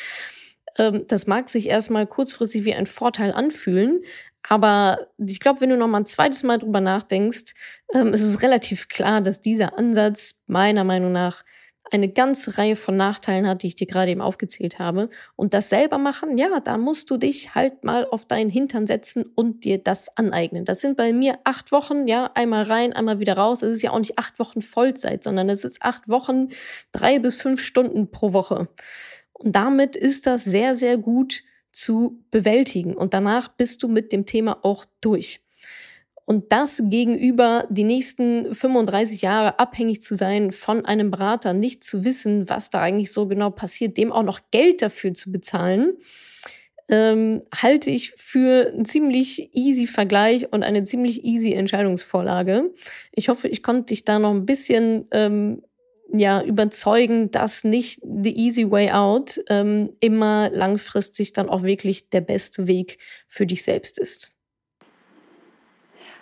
Ähm, 0.76 1.04
das 1.08 1.26
mag 1.26 1.48
sich 1.48 1.68
erstmal 1.68 2.06
kurzfristig 2.06 2.64
wie 2.64 2.74
ein 2.74 2.86
Vorteil 2.86 3.32
anfühlen, 3.32 4.02
aber 4.48 5.08
ich 5.18 5.40
glaube, 5.40 5.60
wenn 5.60 5.70
du 5.70 5.76
noch 5.76 5.88
mal 5.88 5.98
ein 5.98 6.06
zweites 6.06 6.42
Mal 6.42 6.58
drüber 6.58 6.80
nachdenkst, 6.80 7.54
ähm, 7.92 8.14
ist 8.14 8.22
es 8.22 8.42
relativ 8.42 8.88
klar, 8.88 9.20
dass 9.20 9.42
dieser 9.42 9.76
Ansatz 9.76 10.40
meiner 10.46 10.84
Meinung 10.84 11.12
nach 11.12 11.44
eine 11.90 12.08
ganze 12.08 12.58
Reihe 12.58 12.76
von 12.76 12.96
Nachteilen 12.96 13.46
hat, 13.46 13.62
die 13.62 13.68
ich 13.68 13.74
dir 13.74 13.86
gerade 13.86 14.10
eben 14.10 14.20
aufgezählt 14.20 14.78
habe. 14.78 15.10
Und 15.36 15.54
das 15.54 15.68
selber 15.68 15.98
machen, 15.98 16.38
ja, 16.38 16.60
da 16.60 16.76
musst 16.78 17.10
du 17.10 17.16
dich 17.16 17.54
halt 17.54 17.84
mal 17.84 18.06
auf 18.10 18.26
deinen 18.26 18.50
Hintern 18.50 18.86
setzen 18.86 19.24
und 19.34 19.64
dir 19.64 19.78
das 19.78 20.16
aneignen. 20.16 20.64
Das 20.64 20.80
sind 20.80 20.96
bei 20.96 21.12
mir 21.12 21.38
acht 21.44 21.72
Wochen, 21.72 22.06
ja, 22.06 22.30
einmal 22.34 22.64
rein, 22.64 22.92
einmal 22.92 23.20
wieder 23.20 23.36
raus. 23.36 23.62
Es 23.62 23.70
ist 23.70 23.82
ja 23.82 23.92
auch 23.92 23.98
nicht 23.98 24.18
acht 24.18 24.38
Wochen 24.38 24.60
Vollzeit, 24.60 25.22
sondern 25.22 25.48
es 25.48 25.64
ist 25.64 25.82
acht 25.82 26.08
Wochen, 26.08 26.48
drei 26.92 27.18
bis 27.18 27.36
fünf 27.36 27.60
Stunden 27.60 28.10
pro 28.10 28.32
Woche. 28.32 28.68
Und 29.32 29.54
damit 29.54 29.96
ist 29.96 30.26
das 30.26 30.44
sehr, 30.44 30.74
sehr 30.74 30.98
gut 30.98 31.42
zu 31.70 32.24
bewältigen. 32.30 32.94
Und 32.94 33.14
danach 33.14 33.48
bist 33.48 33.82
du 33.82 33.88
mit 33.88 34.12
dem 34.12 34.26
Thema 34.26 34.58
auch 34.64 34.84
durch. 35.00 35.40
Und 36.28 36.52
das 36.52 36.82
gegenüber 36.84 37.66
die 37.70 37.84
nächsten 37.84 38.54
35 38.54 39.22
Jahre 39.22 39.58
abhängig 39.58 40.02
zu 40.02 40.14
sein 40.14 40.52
von 40.52 40.84
einem 40.84 41.10
Berater, 41.10 41.54
nicht 41.54 41.82
zu 41.82 42.04
wissen, 42.04 42.50
was 42.50 42.68
da 42.68 42.82
eigentlich 42.82 43.12
so 43.12 43.26
genau 43.26 43.48
passiert, 43.48 43.96
dem 43.96 44.12
auch 44.12 44.24
noch 44.24 44.40
Geld 44.50 44.82
dafür 44.82 45.14
zu 45.14 45.32
bezahlen, 45.32 45.94
ähm, 46.90 47.40
halte 47.54 47.90
ich 47.90 48.10
für 48.10 48.68
einen 48.74 48.84
ziemlich 48.84 49.54
easy 49.54 49.86
Vergleich 49.86 50.52
und 50.52 50.64
eine 50.64 50.82
ziemlich 50.82 51.24
easy 51.24 51.54
Entscheidungsvorlage. 51.54 52.74
Ich 53.12 53.30
hoffe, 53.30 53.48
ich 53.48 53.62
konnte 53.62 53.86
dich 53.86 54.04
da 54.04 54.18
noch 54.18 54.32
ein 54.32 54.44
bisschen 54.44 55.06
ähm, 55.12 55.62
ja 56.12 56.42
überzeugen, 56.42 57.30
dass 57.30 57.64
nicht 57.64 58.02
the 58.02 58.36
easy 58.36 58.70
way 58.70 58.90
out 58.90 59.40
ähm, 59.48 59.94
immer 60.00 60.50
langfristig 60.50 61.32
dann 61.32 61.48
auch 61.48 61.62
wirklich 61.62 62.10
der 62.10 62.20
beste 62.20 62.66
Weg 62.66 62.98
für 63.26 63.46
dich 63.46 63.62
selbst 63.62 63.96
ist. 63.96 64.34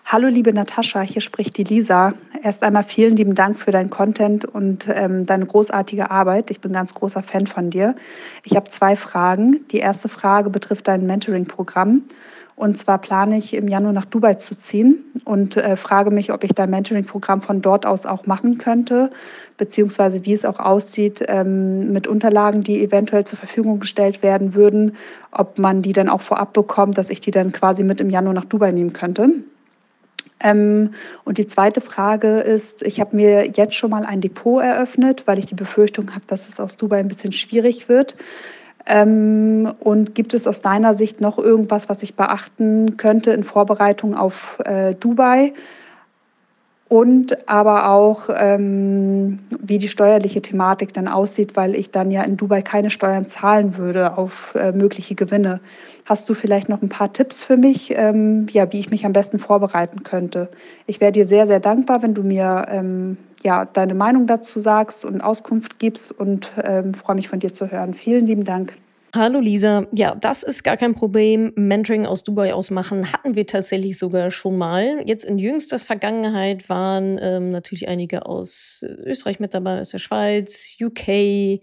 Hallo 0.08 0.28
liebe 0.28 0.52
Natascha, 0.52 1.00
hier 1.00 1.20
spricht 1.20 1.56
die 1.56 1.64
Lisa. 1.64 2.14
Erst 2.40 2.62
einmal 2.62 2.84
vielen 2.84 3.16
lieben 3.16 3.34
Dank 3.34 3.58
für 3.58 3.72
deinen 3.72 3.90
Content 3.90 4.44
und 4.44 4.86
ähm, 4.88 5.26
deine 5.26 5.46
großartige 5.46 6.12
Arbeit. 6.12 6.52
Ich 6.52 6.60
bin 6.60 6.72
ganz 6.72 6.94
großer 6.94 7.25
Fan 7.25 7.48
von 7.48 7.70
dir. 7.70 7.96
Ich 8.44 8.54
habe 8.54 8.70
zwei 8.70 8.94
Fragen. 8.94 9.66
Die 9.72 9.78
erste 9.78 10.08
Frage 10.08 10.48
betrifft 10.48 10.86
dein 10.86 11.06
Mentoring-Programm. 11.06 12.02
Und 12.54 12.78
zwar 12.78 12.98
plane 12.98 13.36
ich 13.36 13.52
im 13.52 13.66
Januar 13.66 13.92
nach 13.92 14.04
Dubai 14.04 14.34
zu 14.34 14.56
ziehen 14.56 15.04
und 15.25 15.56
äh, 15.56 15.76
frage 15.76 16.12
mich, 16.12 16.32
ob 16.32 16.44
ich 16.44 16.52
dein 16.52 16.70
Mentoring-Programm 16.70 17.42
von 17.42 17.60
dort 17.60 17.84
aus 17.84 18.06
auch 18.06 18.26
machen 18.26 18.58
könnte, 18.58 19.10
beziehungsweise 19.56 20.25
wie 20.25 20.34
es 20.34 20.44
auch 20.44 20.60
aussieht 20.60 21.25
ähm, 21.26 21.92
mit 21.92 22.06
Unterlagen, 22.06 22.62
die 22.62 22.80
eventuell 22.80 23.25
zur 23.25 23.40
Verfügung 23.40 23.80
gestellt 23.80 24.22
werden 24.22 24.54
würden, 24.54 24.94
ob 25.32 25.58
man 25.58 25.82
die 25.82 25.92
dann 25.92 26.08
auch 26.08 26.20
vorab 26.20 26.52
bekommt, 26.52 26.96
dass 26.96 27.10
ich 27.10 27.20
die 27.20 27.32
dann 27.32 27.50
quasi 27.50 27.82
mit 27.82 28.00
im 28.00 28.08
Januar 28.08 28.34
nach 28.34 28.44
Dubai 28.44 28.70
nehmen 28.70 28.92
könnte. 28.92 29.30
Ähm, 30.40 30.95
und 31.25 31.38
die 31.38 31.47
zweite 31.47 31.81
Frage 31.81 32.40
ist, 32.40 32.83
ich 32.83 33.00
habe 33.00 33.16
mir 33.16 33.49
jetzt 33.49 33.75
schon 33.75 33.90
mal 33.90 34.05
ein 34.05 34.21
Depot 34.21 34.62
eröffnet, 34.62 35.23
weil 35.26 35.38
ich 35.38 35.47
die 35.47 35.55
Befürchtung 35.55 36.11
habe, 36.14 36.25
dass 36.26 36.49
es 36.49 36.61
aus 36.61 36.76
Dubai 36.76 36.99
ein 36.99 37.09
bisschen 37.09 37.33
schwierig 37.33 37.88
wird. 37.88 38.16
Ähm, 38.87 39.73
und 39.81 40.14
gibt 40.14 40.35
es 40.35 40.47
aus 40.47 40.61
deiner 40.61 40.95
Sicht 40.95 41.21
noch 41.21 41.38
irgendwas, 41.38 41.88
was 41.88 42.02
ich 42.02 42.14
beachten 42.14 42.97
könnte 42.97 43.33
in 43.33 43.43
Vorbereitung 43.43 44.14
auf 44.14 44.61
äh, 44.64 44.95
Dubai? 44.95 45.55
Und 46.88 47.49
aber 47.49 47.88
auch, 47.90 48.28
ähm, 48.33 49.40
wie 49.61 49.78
die 49.78 49.88
steuerliche 49.88 50.40
Thematik 50.40 50.93
dann 50.95 51.09
aussieht, 51.09 51.57
weil 51.57 51.75
ich 51.75 51.90
dann 51.90 52.12
ja 52.12 52.23
in 52.23 52.37
Dubai 52.37 52.62
keine 52.62 52.90
Steuern 52.90 53.26
zahlen 53.26 53.76
würde 53.76 54.16
auf 54.16 54.55
äh, 54.55 54.71
mögliche 54.71 55.16
Gewinne. 55.16 55.61
Hast 56.05 56.28
du 56.28 56.35
vielleicht 56.35 56.69
noch 56.69 56.83
ein 56.83 56.88
paar 56.88 57.12
Tipps 57.12 57.43
für 57.43 57.57
mich, 57.57 57.93
ähm, 57.97 58.47
ja, 58.52 58.73
wie 58.73 58.78
ich 58.78 58.90
mich 58.90 59.05
am 59.05 59.12
besten 59.12 59.40
vorbereiten 59.40 60.05
könnte? 60.05 60.49
Ich 60.87 61.00
wäre 61.00 61.11
dir 61.11 61.26
sehr, 61.26 61.49
sehr 61.49 61.59
dankbar, 61.59 62.02
wenn 62.02 62.14
du 62.14 62.23
mir 62.23 62.66
ähm, 62.71 63.16
ja, 63.43 63.64
deine 63.64 63.95
Meinung 63.95 64.28
dazu 64.28 64.61
sagst 64.61 65.05
und 65.05 65.21
Auskunft 65.21 65.81
gibst 65.81 66.12
und 66.12 66.52
ähm, 66.62 66.95
freue 66.95 67.16
mich 67.16 67.28
von 67.28 67.40
dir 67.40 67.52
zu 67.52 67.71
hören. 67.71 67.95
Vielen 67.95 68.26
lieben 68.26 68.45
Dank. 68.45 68.75
Hallo 69.16 69.40
Lisa. 69.40 69.87
Ja, 69.92 70.14
das 70.14 70.42
ist 70.42 70.62
gar 70.62 70.76
kein 70.76 70.94
Problem. 70.94 71.50
Mentoring 71.56 72.04
aus 72.04 72.23
Dubai 72.23 72.52
ausmachen 72.52 73.14
hatten 73.14 73.35
wir 73.35 73.46
tatsächlich 73.46 73.96
sogar 73.96 74.30
schon 74.30 74.58
mal. 74.58 75.02
Jetzt 75.06 75.25
in 75.25 75.38
jüngster 75.38 75.78
Vergangenheit 75.78 76.68
waren 76.68 77.18
ähm, 77.23 77.49
natürlich 77.49 77.88
einige 77.88 78.26
aus 78.26 78.85
Österreich 78.87 79.40
mit 79.40 79.54
dabei, 79.54 79.80
aus 79.80 79.88
der 79.88 80.00
Schweiz, 80.00 80.76
UK, 80.82 81.62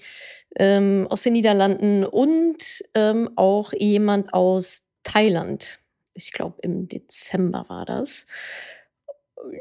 ähm, 0.55 1.05
aus 1.11 1.21
den 1.21 1.33
Niederlanden 1.33 2.03
und 2.05 2.83
ähm, 2.95 3.29
auch 3.35 3.71
jemand 3.73 4.33
aus 4.33 4.87
Thailand. 5.03 5.79
Ich 6.15 6.31
glaube, 6.31 6.55
im 6.63 6.87
Dezember 6.87 7.65
war 7.67 7.85
das. 7.85 8.25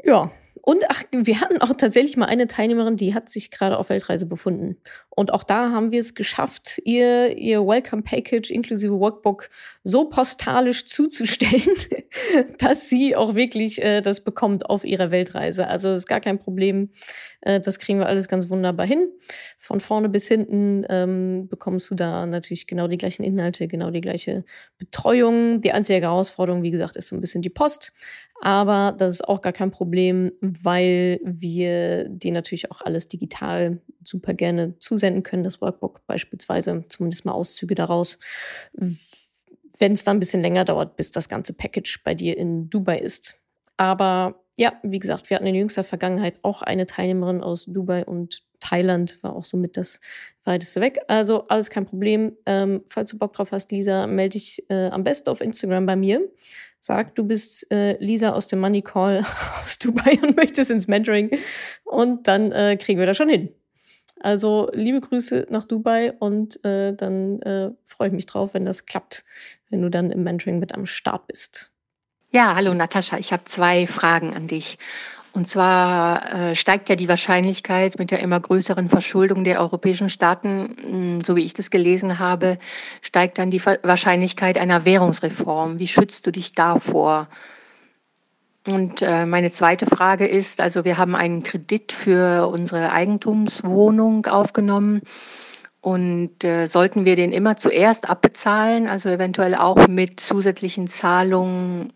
Ja, 0.03 0.31
und 0.65 0.85
ach, 0.87 1.03
wir 1.11 1.41
hatten 1.41 1.57
auch 1.57 1.73
tatsächlich 1.75 2.15
mal 2.15 2.27
eine 2.27 2.47
Teilnehmerin, 2.47 2.95
die 2.95 3.13
hat 3.13 3.27
sich 3.27 3.51
gerade 3.51 3.77
auf 3.77 3.89
Weltreise 3.89 4.25
befunden. 4.25 4.77
Und 5.09 5.33
auch 5.33 5.43
da 5.43 5.71
haben 5.71 5.91
wir 5.91 5.99
es 5.99 6.15
geschafft, 6.15 6.79
ihr, 6.85 7.37
ihr 7.37 7.67
Welcome 7.67 8.03
Package 8.03 8.49
inklusive 8.49 8.97
Workbook 8.97 9.49
so 9.83 10.05
postalisch 10.05 10.85
zuzustellen, 10.85 11.67
dass 12.59 12.87
sie 12.87 13.13
auch 13.13 13.35
wirklich 13.35 13.83
äh, 13.83 13.99
das 13.99 14.21
bekommt 14.23 14.69
auf 14.69 14.85
ihrer 14.85 15.11
Weltreise. 15.11 15.67
Also 15.67 15.95
ist 15.95 16.07
gar 16.07 16.21
kein 16.21 16.39
Problem. 16.39 16.91
Äh, 17.41 17.59
das 17.59 17.77
kriegen 17.77 17.99
wir 17.99 18.05
alles 18.05 18.29
ganz 18.29 18.49
wunderbar 18.49 18.85
hin. 18.85 19.09
Von 19.57 19.81
vorne 19.81 20.07
bis 20.07 20.29
hinten 20.29 20.85
ähm, 20.87 21.49
bekommst 21.49 21.91
du 21.91 21.95
da 21.95 22.25
natürlich 22.25 22.67
genau 22.67 22.87
die 22.87 22.97
gleichen 22.97 23.23
Inhalte, 23.23 23.67
genau 23.67 23.91
die 23.91 24.01
gleiche 24.01 24.45
Betreuung. 24.77 25.59
Die 25.59 25.73
einzige 25.73 25.99
Herausforderung, 25.99 26.63
wie 26.63 26.71
gesagt, 26.71 26.95
ist 26.95 27.09
so 27.09 27.17
ein 27.17 27.21
bisschen 27.21 27.41
die 27.41 27.49
Post. 27.49 27.91
Aber 28.45 28.93
das 28.97 29.13
ist 29.13 29.27
auch 29.29 29.41
gar 29.41 29.53
kein 29.53 29.71
Problem, 29.71 30.33
weil 30.41 31.21
wir 31.23 32.09
dir 32.09 32.33
natürlich 32.33 32.69
auch 32.71 32.81
alles 32.81 33.07
digital 33.07 33.79
super 34.03 34.33
gerne 34.33 34.77
zusenden 34.79 35.23
können. 35.23 35.45
Das 35.45 35.61
Workbook 35.61 36.05
beispielsweise, 36.07 36.83
zumindest 36.89 37.23
mal 37.23 37.31
Auszüge 37.31 37.73
daraus. 37.73 38.19
Wenn 38.73 39.93
es 39.93 40.03
dann 40.03 40.17
ein 40.17 40.19
bisschen 40.19 40.41
länger 40.41 40.65
dauert, 40.65 40.97
bis 40.97 41.09
das 41.09 41.29
ganze 41.29 41.53
Package 41.53 42.03
bei 42.03 42.15
dir 42.15 42.37
in 42.37 42.69
Dubai 42.69 42.99
ist. 42.99 43.39
Aber 43.77 44.43
ja, 44.57 44.73
wie 44.83 44.99
gesagt, 44.99 45.29
wir 45.29 45.37
hatten 45.37 45.47
in 45.47 45.55
jüngster 45.55 45.85
Vergangenheit 45.85 46.39
auch 46.41 46.61
eine 46.63 46.85
Teilnehmerin 46.85 47.41
aus 47.41 47.63
Dubai 47.63 48.03
und 48.03 48.43
Thailand 48.63 49.21
war 49.21 49.35
auch 49.35 49.43
somit 49.43 49.77
das 49.77 49.99
weiteste 50.45 50.81
weg. 50.81 50.99
Also 51.07 51.47
alles 51.47 51.69
kein 51.69 51.85
Problem. 51.85 52.37
Ähm, 52.45 52.83
falls 52.87 53.11
du 53.11 53.17
Bock 53.17 53.33
drauf 53.33 53.51
hast, 53.51 53.71
Lisa, 53.71 54.07
melde 54.07 54.33
dich 54.33 54.65
äh, 54.69 54.87
am 54.87 55.03
besten 55.03 55.29
auf 55.29 55.41
Instagram 55.41 55.85
bei 55.85 55.95
mir. 55.95 56.21
Sag, 56.79 57.15
du 57.15 57.25
bist 57.25 57.69
äh, 57.71 57.97
Lisa 58.03 58.31
aus 58.31 58.47
dem 58.47 58.59
Money 58.59 58.81
Call 58.81 59.23
aus 59.61 59.79
Dubai 59.79 60.17
und 60.21 60.37
möchtest 60.37 60.71
ins 60.71 60.87
Mentoring. 60.87 61.31
Und 61.83 62.27
dann 62.27 62.51
äh, 62.51 62.77
kriegen 62.77 62.99
wir 62.99 63.05
das 63.05 63.17
schon 63.17 63.29
hin. 63.29 63.49
Also 64.19 64.69
liebe 64.73 65.01
Grüße 65.01 65.47
nach 65.49 65.65
Dubai 65.65 66.13
und 66.13 66.63
äh, 66.63 66.93
dann 66.93 67.41
äh, 67.41 67.71
freue 67.83 68.07
ich 68.07 68.13
mich 68.13 68.25
drauf, 68.25 68.53
wenn 68.53 68.65
das 68.65 68.85
klappt, 68.85 69.25
wenn 69.69 69.81
du 69.81 69.89
dann 69.89 70.11
im 70.11 70.23
Mentoring 70.23 70.59
mit 70.59 70.73
am 70.73 70.85
Start 70.85 71.27
bist. 71.27 71.71
Ja, 72.29 72.55
hallo 72.55 72.73
Natascha, 72.73 73.17
ich 73.17 73.31
habe 73.31 73.43
zwei 73.43 73.85
Fragen 73.85 74.33
an 74.33 74.47
dich. 74.47 74.79
Und 75.33 75.47
zwar 75.47 76.31
äh, 76.31 76.55
steigt 76.55 76.89
ja 76.89 76.95
die 76.95 77.09
Wahrscheinlichkeit 77.09 77.97
mit 77.97 78.11
der 78.11 78.19
immer 78.19 78.39
größeren 78.39 78.87
Verschuldung 78.87 79.43
der 79.43 79.59
europäischen 79.61 80.09
Staaten, 80.09 80.75
hm, 80.79 81.21
so 81.21 81.35
wie 81.35 81.43
ich 81.43 81.55
das 81.55 81.71
gelesen 81.71 82.19
habe, 82.19 82.59
steigt 83.01 83.39
dann 83.39 83.49
die 83.49 83.65
Wahrscheinlichkeit 83.65 84.59
einer 84.59 84.85
Währungsreform. 84.85 85.79
Wie 85.79 85.87
schützt 85.87 86.27
du 86.27 86.31
dich 86.31 86.53
davor? 86.53 87.27
Und 88.67 89.01
äh, 89.01 89.25
meine 89.25 89.49
zweite 89.49 89.87
Frage 89.87 90.27
ist, 90.27 90.61
also 90.61 90.85
wir 90.85 90.99
haben 90.99 91.15
einen 91.15 91.41
Kredit 91.41 91.91
für 91.91 92.47
unsere 92.47 92.91
Eigentumswohnung 92.91 94.27
aufgenommen. 94.27 95.01
Und 95.81 96.43
äh, 96.45 96.67
sollten 96.67 97.05
wir 97.05 97.15
den 97.15 97.33
immer 97.33 97.57
zuerst 97.57 98.07
abbezahlen, 98.07 98.87
also 98.87 99.09
eventuell 99.09 99.55
auch 99.55 99.87
mit 99.87 100.19
zusätzlichen 100.19 100.87
Zahlungen 100.87 101.91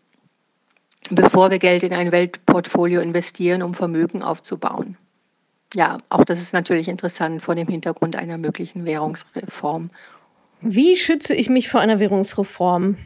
bevor 1.11 1.51
wir 1.51 1.59
Geld 1.59 1.83
in 1.83 1.93
ein 1.93 2.11
Weltportfolio 2.11 3.01
investieren, 3.01 3.61
um 3.61 3.73
Vermögen 3.73 4.21
aufzubauen. 4.21 4.97
Ja, 5.73 5.97
auch 6.09 6.23
das 6.23 6.41
ist 6.41 6.53
natürlich 6.53 6.87
interessant 6.87 7.41
vor 7.41 7.55
dem 7.55 7.67
Hintergrund 7.67 8.15
einer 8.15 8.37
möglichen 8.37 8.85
Währungsreform. 8.85 9.89
Wie 10.61 10.95
schütze 10.95 11.35
ich 11.35 11.49
mich 11.49 11.69
vor 11.69 11.81
einer 11.81 11.99
Währungsreform? 11.99 12.97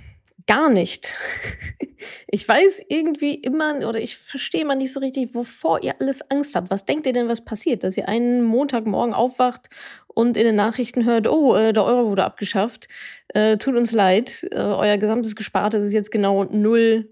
Gar 0.48 0.70
nicht. 0.70 1.16
Ich 2.34 2.48
weiß 2.48 2.86
irgendwie 2.88 3.36
immer 3.36 3.88
oder 3.88 4.00
ich 4.00 4.18
verstehe 4.18 4.64
mal 4.66 4.76
nicht 4.76 4.94
so 4.94 5.02
richtig, 5.02 5.36
wovor 5.36 5.84
ihr 5.84 5.96
alles 6.00 6.32
Angst 6.32 6.56
habt. 6.56 6.72
Was 6.72 6.86
denkt 6.86 7.06
ihr 7.06 7.12
denn, 7.12 7.28
was 7.28 7.44
passiert? 7.44 7.84
Dass 7.84 7.98
ihr 7.98 8.08
einen 8.08 8.42
Montagmorgen 8.42 9.14
aufwacht 9.14 9.70
und 10.08 10.38
in 10.38 10.46
den 10.46 10.56
Nachrichten 10.56 11.06
hört, 11.06 11.28
oh, 11.28 11.56
äh, 11.56 11.74
der 11.74 11.84
Euro 11.84 12.10
wurde 12.10 12.24
abgeschafft. 12.24 12.88
Äh, 13.28 13.58
tut 13.58 13.76
uns 13.76 13.92
leid, 13.92 14.48
äh, 14.52 14.60
euer 14.60 14.98
gesamtes 14.98 15.36
Gespartes 15.36 15.84
ist 15.84 15.94
jetzt 15.94 16.10
genau 16.10 16.46
null 16.46 17.10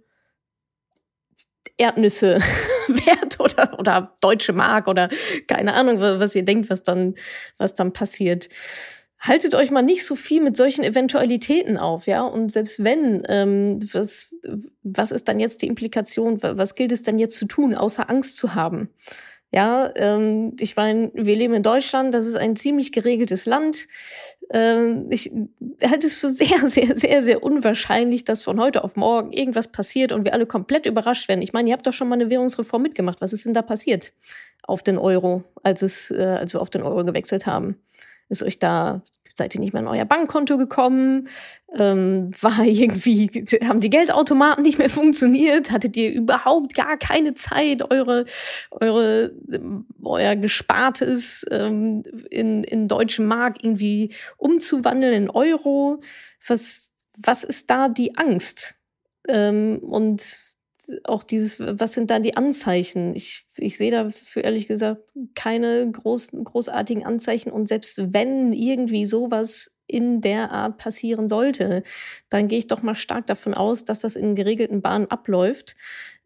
Erdnüsse 1.78 2.40
wert 2.88 3.40
oder, 3.40 3.80
oder 3.80 4.16
deutsche 4.22 4.54
Mark 4.54 4.88
oder 4.88 5.10
keine 5.48 5.74
Ahnung, 5.74 6.00
was 6.00 6.36
ihr 6.36 6.44
denkt, 6.44 6.70
was 6.70 6.84
dann, 6.84 7.16
was 7.58 7.76
dann 7.76 7.94
passiert. 7.94 8.50
Haltet 9.20 9.54
euch 9.54 9.70
mal 9.70 9.82
nicht 9.82 10.06
so 10.06 10.16
viel 10.16 10.42
mit 10.42 10.56
solchen 10.56 10.84
Eventualitäten 10.84 11.78
auf, 11.78 12.08
ja. 12.08 12.22
Und 12.22 12.52
selbst 12.54 12.86
wenn, 12.86 13.24
ähm, 13.28 13.80
was, 13.92 14.34
was 14.82 15.12
ist 15.12 15.28
dann 15.28 15.42
jetzt 15.42 15.62
die 15.62 15.68
Implikation? 15.68 16.42
Was 16.42 16.76
gilt 16.76 16.94
es 16.94 17.04
denn 17.04 17.20
jetzt 17.20 17.36
zu 17.36 17.46
tun, 17.46 17.76
außer 17.76 18.10
Angst 18.10 18.38
zu 18.38 18.56
haben? 18.56 18.90
Ja, 19.52 19.92
ähm, 19.96 20.56
ich 20.60 20.76
meine, 20.76 21.12
wir 21.16 21.36
leben 21.36 21.56
in 21.56 21.64
Deutschland, 21.64 22.14
das 22.14 22.28
ist 22.28 22.36
ein 22.36 22.56
ziemlich 22.56 22.92
geregeltes 22.92 23.48
Land. 23.48 23.88
Ähm, 24.52 25.08
ich 25.10 25.32
halte 25.84 26.06
es 26.06 26.16
für 26.16 26.30
sehr, 26.30 26.60
sehr, 26.68 26.96
sehr, 26.96 27.24
sehr 27.24 27.44
unwahrscheinlich, 27.44 28.26
dass 28.26 28.44
von 28.44 28.60
heute 28.60 28.84
auf 28.84 28.96
morgen 28.96 29.32
irgendwas 29.32 29.72
passiert 29.72 30.12
und 30.12 30.24
wir 30.24 30.34
alle 30.34 30.46
komplett 30.46 30.86
überrascht 30.86 31.28
werden. 31.28 31.42
Ich 31.42 31.52
meine, 31.52 31.70
ihr 31.70 31.74
habt 31.74 31.88
doch 31.88 31.94
schon 31.94 32.10
mal 32.10 32.16
eine 32.16 32.30
Währungsreform 32.30 32.84
mitgemacht. 32.84 33.22
Was 33.22 33.34
ist 33.34 33.46
denn 33.46 33.56
da 33.56 33.64
passiert 33.64 34.14
auf 34.62 34.84
den 34.84 35.00
Euro, 35.00 35.44
als 35.64 35.82
es, 35.82 36.12
äh, 36.12 36.38
als 36.40 36.54
wir 36.54 36.62
auf 36.62 36.70
den 36.70 36.84
Euro 36.84 37.04
gewechselt 37.04 37.48
haben? 37.48 37.82
Ist 38.30 38.44
euch 38.44 38.60
da 38.60 39.02
seid 39.40 39.56
ihr 39.56 39.62
nicht 39.62 39.74
mehr 39.74 39.82
an 39.82 39.88
euer 39.88 40.06
Bankkonto 40.06 40.58
gekommen? 40.58 41.28
Ähm, 41.74 42.32
war 42.40 42.60
irgendwie, 42.64 43.28
haben 43.64 43.80
die 43.80 43.90
Geldautomaten 43.90 44.64
nicht 44.64 44.78
mehr 44.78 44.90
funktioniert? 44.90 45.72
Hattet 45.72 45.98
ihr 45.98 46.12
überhaupt 46.12 46.76
gar 46.76 46.98
keine 46.98 47.34
Zeit, 47.34 47.90
eure, 47.90 48.26
eure, 48.70 49.32
euer 50.04 50.36
Gespartes 50.36 51.46
ähm, 51.50 52.04
in, 52.30 52.64
in 52.64 52.88
deutschen 52.88 53.26
Mark 53.26 53.64
irgendwie 53.64 54.14
umzuwandeln 54.38 55.24
in 55.24 55.30
Euro? 55.32 56.02
Was, 56.48 56.94
was 57.18 57.44
ist 57.44 57.70
da 57.72 57.90
die 57.90 58.16
Angst? 58.18 58.76
Ähm, 59.28 59.80
und 59.82 60.49
auch 61.04 61.24
dieses, 61.24 61.60
was 61.60 61.94
sind 61.94 62.10
da 62.10 62.20
die 62.20 62.38
Anzeichen? 62.38 63.16
Ich, 63.16 63.46
ich 63.58 63.78
sehe 63.78 63.92
da 63.92 64.10
für 64.12 64.42
ehrlich 64.42 64.68
gesagt 64.68 65.14
keine 65.36 65.90
groß, 65.92 66.32
großartigen 66.44 67.06
Anzeichen. 67.06 67.52
Und 67.52 67.68
selbst 67.68 68.14
wenn 68.14 68.54
irgendwie 68.54 69.06
sowas 69.06 69.72
in 69.88 70.22
der 70.22 70.52
Art 70.52 70.78
passieren 70.78 71.28
sollte, 71.28 71.84
dann 72.30 72.48
gehe 72.48 72.60
ich 72.60 72.68
doch 72.68 72.84
mal 72.84 72.96
stark 72.96 73.28
davon 73.28 73.54
aus, 73.54 73.86
dass 73.86 74.02
das 74.02 74.16
in 74.16 74.36
geregelten 74.36 74.82
Bahnen 74.82 75.08
abläuft. 75.08 75.76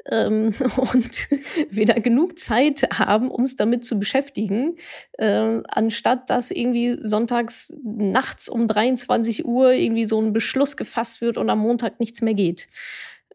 ähm, 0.05 0.53
und 0.77 1.29
wir 1.69 1.85
da 1.85 1.93
genug 1.93 2.37
Zeit 2.37 2.83
haben, 2.93 3.31
uns 3.31 3.55
damit 3.55 3.85
zu 3.85 3.97
beschäftigen, 3.99 4.75
äh, 5.13 5.61
anstatt 5.67 6.29
dass 6.29 6.51
irgendwie 6.51 6.97
sonntags 7.01 7.73
nachts 7.83 8.49
um 8.49 8.67
23 8.67 9.45
Uhr 9.45 9.71
irgendwie 9.71 10.05
so 10.05 10.21
ein 10.21 10.33
Beschluss 10.33 10.75
gefasst 10.75 11.21
wird 11.21 11.37
und 11.37 11.49
am 11.49 11.59
Montag 11.59 11.99
nichts 11.99 12.21
mehr 12.21 12.33
geht. 12.33 12.67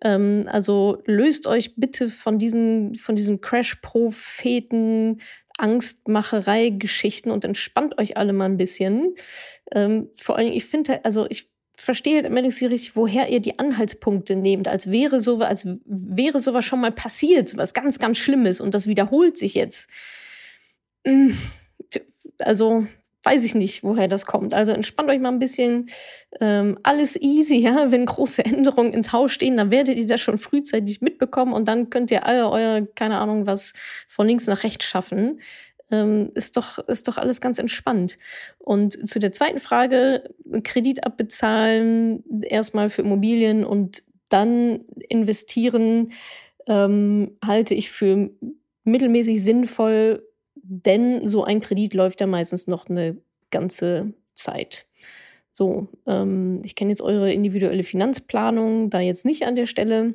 Ähm, 0.02 0.46
also 0.50 1.02
löst 1.06 1.46
euch 1.46 1.74
bitte 1.76 2.08
von 2.10 2.38
diesen, 2.38 2.94
von 2.94 3.16
diesen 3.16 3.40
Crash-Propheten, 3.40 5.18
Angstmacherei-Geschichten 5.58 7.30
und 7.30 7.44
entspannt 7.44 7.98
euch 7.98 8.16
alle 8.16 8.32
mal 8.32 8.46
ein 8.46 8.56
bisschen. 8.56 9.14
Ähm, 9.72 10.08
vor 10.16 10.36
allem, 10.36 10.52
ich 10.52 10.64
finde, 10.64 11.04
also 11.04 11.26
ich 11.28 11.50
verstehe 11.74 12.16
halt 12.16 12.26
immer 12.26 12.42
nicht 12.42 12.56
so 12.56 12.66
richtig, 12.66 12.96
woher 12.96 13.28
ihr 13.28 13.40
die 13.40 13.58
Anhaltspunkte 13.58 14.34
nehmt, 14.36 14.66
als 14.68 14.90
wäre 14.90 15.20
sowas, 15.20 15.48
als 15.48 15.68
wäre 15.84 16.40
sowas 16.40 16.64
schon 16.64 16.80
mal 16.80 16.92
passiert, 16.92 17.56
was 17.56 17.74
ganz, 17.74 17.98
ganz 17.98 18.18
Schlimmes 18.18 18.60
und 18.60 18.74
das 18.74 18.88
wiederholt 18.88 19.38
sich 19.38 19.54
jetzt. 19.54 19.88
Hm, 21.06 21.36
also 22.40 22.86
weiß 23.24 23.44
ich 23.44 23.54
nicht, 23.54 23.82
woher 23.82 24.08
das 24.08 24.26
kommt. 24.26 24.54
Also 24.54 24.72
entspannt 24.72 25.10
euch 25.10 25.20
mal 25.20 25.32
ein 25.32 25.38
bisschen. 25.38 25.86
Ähm, 26.40 26.78
alles 26.82 27.20
easy, 27.20 27.56
ja. 27.56 27.86
Wenn 27.90 28.06
große 28.06 28.44
Änderungen 28.44 28.92
ins 28.92 29.12
Haus 29.12 29.32
stehen, 29.32 29.56
dann 29.56 29.70
werdet 29.70 29.96
ihr 29.98 30.06
das 30.06 30.20
schon 30.20 30.38
frühzeitig 30.38 31.00
mitbekommen 31.00 31.52
und 31.52 31.66
dann 31.68 31.90
könnt 31.90 32.10
ihr 32.10 32.26
alle 32.26 32.50
euer, 32.50 32.86
keine 32.94 33.18
Ahnung, 33.18 33.46
was 33.46 33.72
von 34.06 34.26
links 34.26 34.46
nach 34.46 34.64
rechts 34.64 34.84
schaffen 34.84 35.38
ähm, 35.90 36.30
ist 36.34 36.56
doch, 36.56 36.78
ist 36.78 37.08
doch 37.08 37.18
alles 37.18 37.40
ganz 37.40 37.58
entspannt. 37.58 38.18
Und 38.58 39.08
zu 39.08 39.18
der 39.18 39.32
zweiten 39.32 39.60
Frage, 39.60 40.34
Kredit 40.64 41.04
abbezahlen, 41.04 42.22
erstmal 42.42 42.90
für 42.90 43.02
Immobilien 43.02 43.64
und 43.64 44.02
dann 44.28 44.80
investieren, 45.08 46.12
ähm, 46.66 47.38
halte 47.44 47.74
ich 47.74 47.90
für 47.90 48.30
mittelmäßig 48.84 49.42
sinnvoll, 49.42 50.27
denn 50.68 51.26
so 51.26 51.44
ein 51.44 51.60
Kredit 51.60 51.94
läuft 51.94 52.20
ja 52.20 52.26
meistens 52.26 52.66
noch 52.66 52.88
eine 52.88 53.16
ganze 53.50 54.12
Zeit. 54.34 54.86
So, 55.50 55.88
ähm, 56.06 56.60
ich 56.64 56.74
kenne 56.74 56.90
jetzt 56.90 57.00
eure 57.00 57.32
individuelle 57.32 57.82
Finanzplanung 57.82 58.90
da 58.90 59.00
jetzt 59.00 59.24
nicht 59.24 59.44
an 59.44 59.56
der 59.56 59.66
Stelle. 59.66 60.14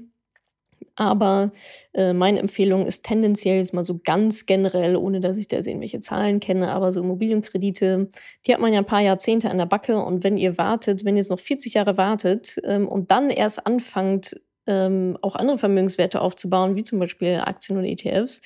Aber 0.95 1.51
äh, 1.93 2.13
meine 2.13 2.39
Empfehlung 2.39 2.86
ist 2.86 3.03
tendenziell 3.03 3.57
jetzt 3.57 3.74
mal 3.74 3.83
so 3.83 4.00
ganz 4.03 4.45
generell, 4.45 4.95
ohne 4.95 5.22
dass 5.22 5.38
ich 5.38 5.48
da 5.48 5.55
jetzt 5.55 5.67
irgendwelche 5.67 6.00
Zahlen 6.00 6.39
kenne, 6.39 6.72
aber 6.72 6.91
so 6.91 7.01
Immobilienkredite, 7.01 8.10
die 8.45 8.53
hat 8.53 8.62
man 8.62 8.74
ja 8.74 8.79
ein 8.79 8.86
paar 8.86 9.01
Jahrzehnte 9.01 9.50
an 9.50 9.57
der 9.57 9.65
Backe 9.65 9.98
und 9.98 10.24
wenn 10.24 10.38
ihr 10.38 10.57
wartet, 10.60 11.03
wenn 11.03 11.15
ihr 11.15 11.22
jetzt 11.22 11.31
noch 11.31 11.39
40 11.39 11.74
Jahre 11.74 11.98
wartet 11.98 12.62
ähm, 12.63 12.88
und 12.88 13.10
dann 13.10 13.31
erst 13.31 13.65
anfangt, 13.65 14.39
ähm, 14.67 15.17
auch 15.22 15.36
andere 15.36 15.57
Vermögenswerte 15.57 16.22
aufzubauen, 16.22 16.75
wie 16.75 16.83
zum 16.83 17.00
Beispiel 17.00 17.41
Aktien 17.43 17.77
und 17.77 17.86
ETFs, 17.86 18.41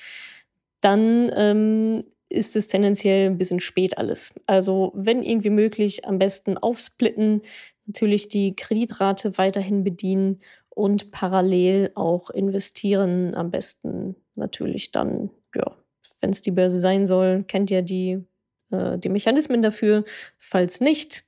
dann 0.80 1.30
ähm, 1.34 2.04
ist 2.28 2.56
es 2.56 2.68
tendenziell 2.68 3.30
ein 3.30 3.38
bisschen 3.38 3.60
spät 3.60 3.98
alles. 3.98 4.34
Also 4.46 4.92
wenn 4.94 5.22
irgendwie 5.22 5.50
möglich, 5.50 6.04
am 6.04 6.18
besten 6.18 6.58
aufsplitten, 6.58 7.42
natürlich 7.86 8.28
die 8.28 8.54
Kreditrate 8.54 9.38
weiterhin 9.38 9.82
bedienen 9.82 10.40
und 10.68 11.10
parallel 11.10 11.90
auch 11.94 12.30
investieren. 12.30 13.34
Am 13.34 13.50
besten 13.50 14.14
natürlich 14.36 14.92
dann, 14.92 15.30
ja, 15.54 15.74
wenn 16.20 16.30
es 16.30 16.42
die 16.42 16.52
Börse 16.52 16.78
sein 16.78 17.06
soll, 17.06 17.44
kennt 17.44 17.70
ihr 17.70 17.82
die, 17.82 18.24
äh, 18.70 18.98
die 18.98 19.08
Mechanismen 19.08 19.62
dafür. 19.62 20.04
Falls 20.36 20.80
nicht, 20.80 21.24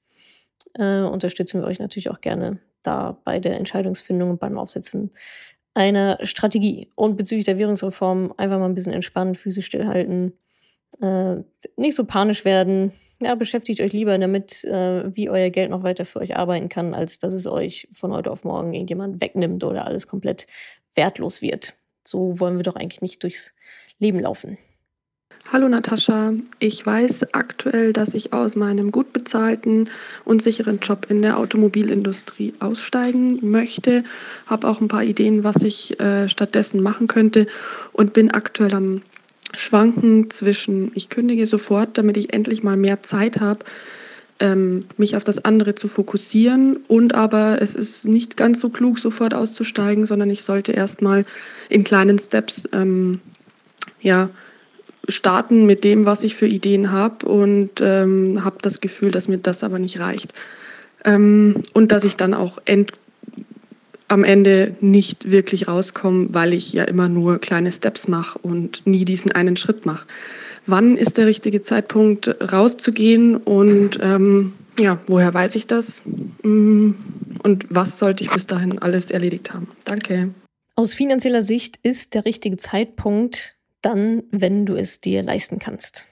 äh, 0.75 1.00
unterstützen 1.00 1.62
wir 1.62 1.66
euch 1.66 1.80
natürlich 1.80 2.11
auch 2.11 2.21
gerne 2.21 2.61
da 2.83 3.19
bei 3.25 3.40
der 3.40 3.57
Entscheidungsfindung 3.57 4.30
und 4.30 4.40
beim 4.40 4.59
Aufsetzen 4.59 5.11
einer 5.74 6.18
Strategie. 6.22 6.90
Und 6.94 7.16
bezüglich 7.16 7.44
der 7.44 7.58
Währungsreform 7.58 8.34
einfach 8.36 8.58
mal 8.58 8.66
ein 8.66 8.74
bisschen 8.74 8.92
entspannen, 8.92 9.34
Füße 9.34 9.62
stillhalten, 9.62 10.32
äh, 11.00 11.36
nicht 11.76 11.94
so 11.94 12.04
panisch 12.04 12.44
werden, 12.44 12.92
ja, 13.22 13.34
beschäftigt 13.34 13.80
euch 13.80 13.92
lieber 13.92 14.16
damit, 14.18 14.64
äh, 14.64 15.14
wie 15.14 15.28
euer 15.28 15.50
Geld 15.50 15.70
noch 15.70 15.82
weiter 15.82 16.06
für 16.06 16.20
euch 16.20 16.36
arbeiten 16.36 16.68
kann, 16.68 16.94
als 16.94 17.18
dass 17.18 17.34
es 17.34 17.46
euch 17.46 17.86
von 17.92 18.12
heute 18.12 18.30
auf 18.30 18.44
morgen 18.44 18.72
irgendjemand 18.72 19.20
wegnimmt 19.20 19.62
oder 19.62 19.86
alles 19.86 20.06
komplett 20.06 20.46
wertlos 20.94 21.42
wird. 21.42 21.76
So 22.02 22.40
wollen 22.40 22.56
wir 22.56 22.62
doch 22.62 22.76
eigentlich 22.76 23.02
nicht 23.02 23.22
durchs 23.22 23.54
Leben 23.98 24.20
laufen. 24.20 24.56
Hallo 25.52 25.68
Natascha, 25.68 26.32
ich 26.60 26.86
weiß 26.86 27.34
aktuell, 27.34 27.92
dass 27.92 28.14
ich 28.14 28.32
aus 28.32 28.54
meinem 28.54 28.92
gut 28.92 29.12
bezahlten 29.12 29.90
und 30.24 30.40
sicheren 30.40 30.78
Job 30.78 31.06
in 31.08 31.22
der 31.22 31.38
Automobilindustrie 31.38 32.54
aussteigen 32.60 33.50
möchte, 33.50 34.04
habe 34.46 34.68
auch 34.68 34.80
ein 34.80 34.86
paar 34.86 35.02
Ideen, 35.02 35.42
was 35.42 35.64
ich 35.64 35.98
äh, 35.98 36.28
stattdessen 36.28 36.84
machen 36.84 37.08
könnte 37.08 37.48
und 37.92 38.12
bin 38.12 38.30
aktuell 38.30 38.72
am 38.74 39.02
schwanken 39.52 40.30
zwischen, 40.30 40.92
ich 40.94 41.08
kündige 41.08 41.44
sofort, 41.46 41.98
damit 41.98 42.16
ich 42.16 42.32
endlich 42.32 42.62
mal 42.62 42.76
mehr 42.76 43.02
Zeit 43.02 43.40
habe, 43.40 43.64
ähm, 44.38 44.84
mich 44.98 45.16
auf 45.16 45.24
das 45.24 45.44
andere 45.44 45.74
zu 45.74 45.88
fokussieren. 45.88 46.76
Und 46.86 47.16
aber 47.16 47.60
es 47.60 47.74
ist 47.74 48.06
nicht 48.06 48.36
ganz 48.36 48.60
so 48.60 48.68
klug, 48.68 49.00
sofort 49.00 49.34
auszusteigen, 49.34 50.06
sondern 50.06 50.30
ich 50.30 50.44
sollte 50.44 50.70
erstmal 50.70 51.24
in 51.68 51.82
kleinen 51.82 52.20
Steps 52.20 52.68
ähm, 52.72 53.20
ja, 54.00 54.30
starten 55.11 55.66
mit 55.66 55.85
dem, 55.85 56.07
was 56.07 56.25
ich 56.25 56.35
für 56.35 56.46
Ideen 56.46 56.92
habe 56.92 57.27
und 57.27 57.70
ähm, 57.81 58.44
habe 58.44 58.59
das 58.62 58.81
Gefühl, 58.81 59.11
dass 59.11 59.29
mir 59.29 59.38
das 59.38 59.62
aber 59.62 59.79
nicht 59.79 60.01
reicht. 60.01 60.33
Ähm, 61.05 61.62
und 61.73 61.92
dass 61.92 62.05
ich 62.05 62.16
dann 62.16 62.35
auch 62.35 62.59
end 62.64 62.92
am 64.09 64.25
Ende 64.25 64.75
nicht 64.81 65.31
wirklich 65.31 65.68
rauskommen, 65.68 66.35
weil 66.35 66.53
ich 66.53 66.73
ja 66.73 66.85
immer 66.85 67.09
nur 67.09 67.38
kleine 67.38 67.70
Steps 67.70 68.09
mache 68.09 68.38
und 68.40 68.85
nie 68.85 69.05
diesen 69.05 69.31
einen 69.31 69.57
Schritt 69.57 69.87
mache. 69.87 70.07
Wann 70.66 70.96
ist 70.96 71.16
der 71.16 71.27
richtige 71.27 71.62
Zeitpunkt 71.62 72.29
rauszugehen 72.53 73.37
und 73.37 73.99
ähm, 74.03 74.53
ja, 74.81 74.99
woher 75.07 75.33
weiß 75.33 75.55
ich 75.55 75.66
das? 75.66 76.03
Mm, 76.42 76.92
und 77.42 77.66
was 77.70 77.99
sollte 77.99 78.25
ich 78.25 78.31
bis 78.31 78.46
dahin 78.46 78.79
alles 78.81 79.11
erledigt 79.11 79.55
haben? 79.55 79.68
Danke. 79.85 80.31
Aus 80.75 80.94
finanzieller 80.94 81.42
Sicht 81.42 81.79
ist 81.83 82.14
der 82.14 82.25
richtige 82.25 82.57
Zeitpunkt 82.57 83.57
dann, 83.83 84.23
wenn 84.31 84.66
du 84.66 84.75
es 84.75 85.01
dir 85.01 85.23
leisten 85.23 85.59
kannst. 85.59 86.07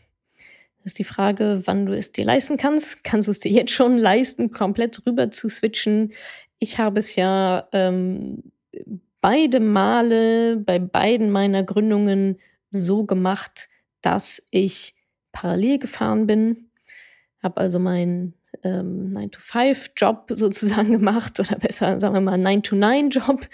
Das 0.78 0.92
ist 0.92 0.98
die 0.98 1.04
Frage, 1.04 1.62
wann 1.64 1.86
du 1.86 1.92
es 1.96 2.12
dir 2.12 2.24
leisten 2.24 2.56
kannst. 2.56 3.04
Kannst 3.04 3.28
du 3.28 3.32
es 3.32 3.40
dir 3.40 3.50
jetzt 3.50 3.72
schon 3.72 3.98
leisten, 3.98 4.50
komplett 4.50 5.04
rüber 5.06 5.30
zu 5.30 5.48
switchen 5.48 6.12
ich 6.58 6.78
habe 6.78 6.98
es 6.98 7.14
ja 7.14 7.68
ähm, 7.72 8.42
beide 9.20 9.60
Male 9.60 10.56
bei 10.56 10.78
beiden 10.78 11.30
meiner 11.30 11.62
Gründungen 11.62 12.38
so 12.70 13.04
gemacht, 13.04 13.68
dass 14.02 14.42
ich 14.50 14.94
parallel 15.32 15.78
gefahren 15.78 16.26
bin, 16.26 16.70
habe 17.42 17.58
also 17.58 17.78
meinen 17.78 18.34
ähm, 18.62 19.14
9-to-5-Job 19.16 20.26
sozusagen 20.30 20.92
gemacht 20.92 21.38
oder 21.38 21.56
besser 21.58 22.00
sagen 22.00 22.14
wir 22.14 22.20
mal 22.20 22.38
9-to-9-Job 22.38 23.48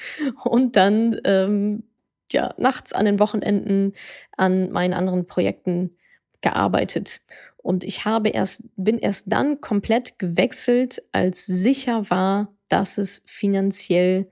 und 0.44 0.76
dann 0.76 1.20
ähm, 1.24 1.84
ja 2.34 2.54
nachts 2.58 2.92
an 2.92 3.06
den 3.06 3.18
Wochenenden 3.18 3.92
an 4.36 4.70
meinen 4.70 4.94
anderen 4.94 5.26
Projekten 5.26 5.96
gearbeitet. 6.40 7.20
Und 7.56 7.82
ich 7.82 8.04
habe 8.04 8.28
erst, 8.28 8.64
bin 8.76 8.98
erst 8.98 9.32
dann 9.32 9.60
komplett 9.60 10.18
gewechselt, 10.18 11.02
als 11.12 11.46
sicher 11.46 12.10
war, 12.10 12.52
dass 12.68 12.98
es 12.98 13.22
finanziell 13.24 14.28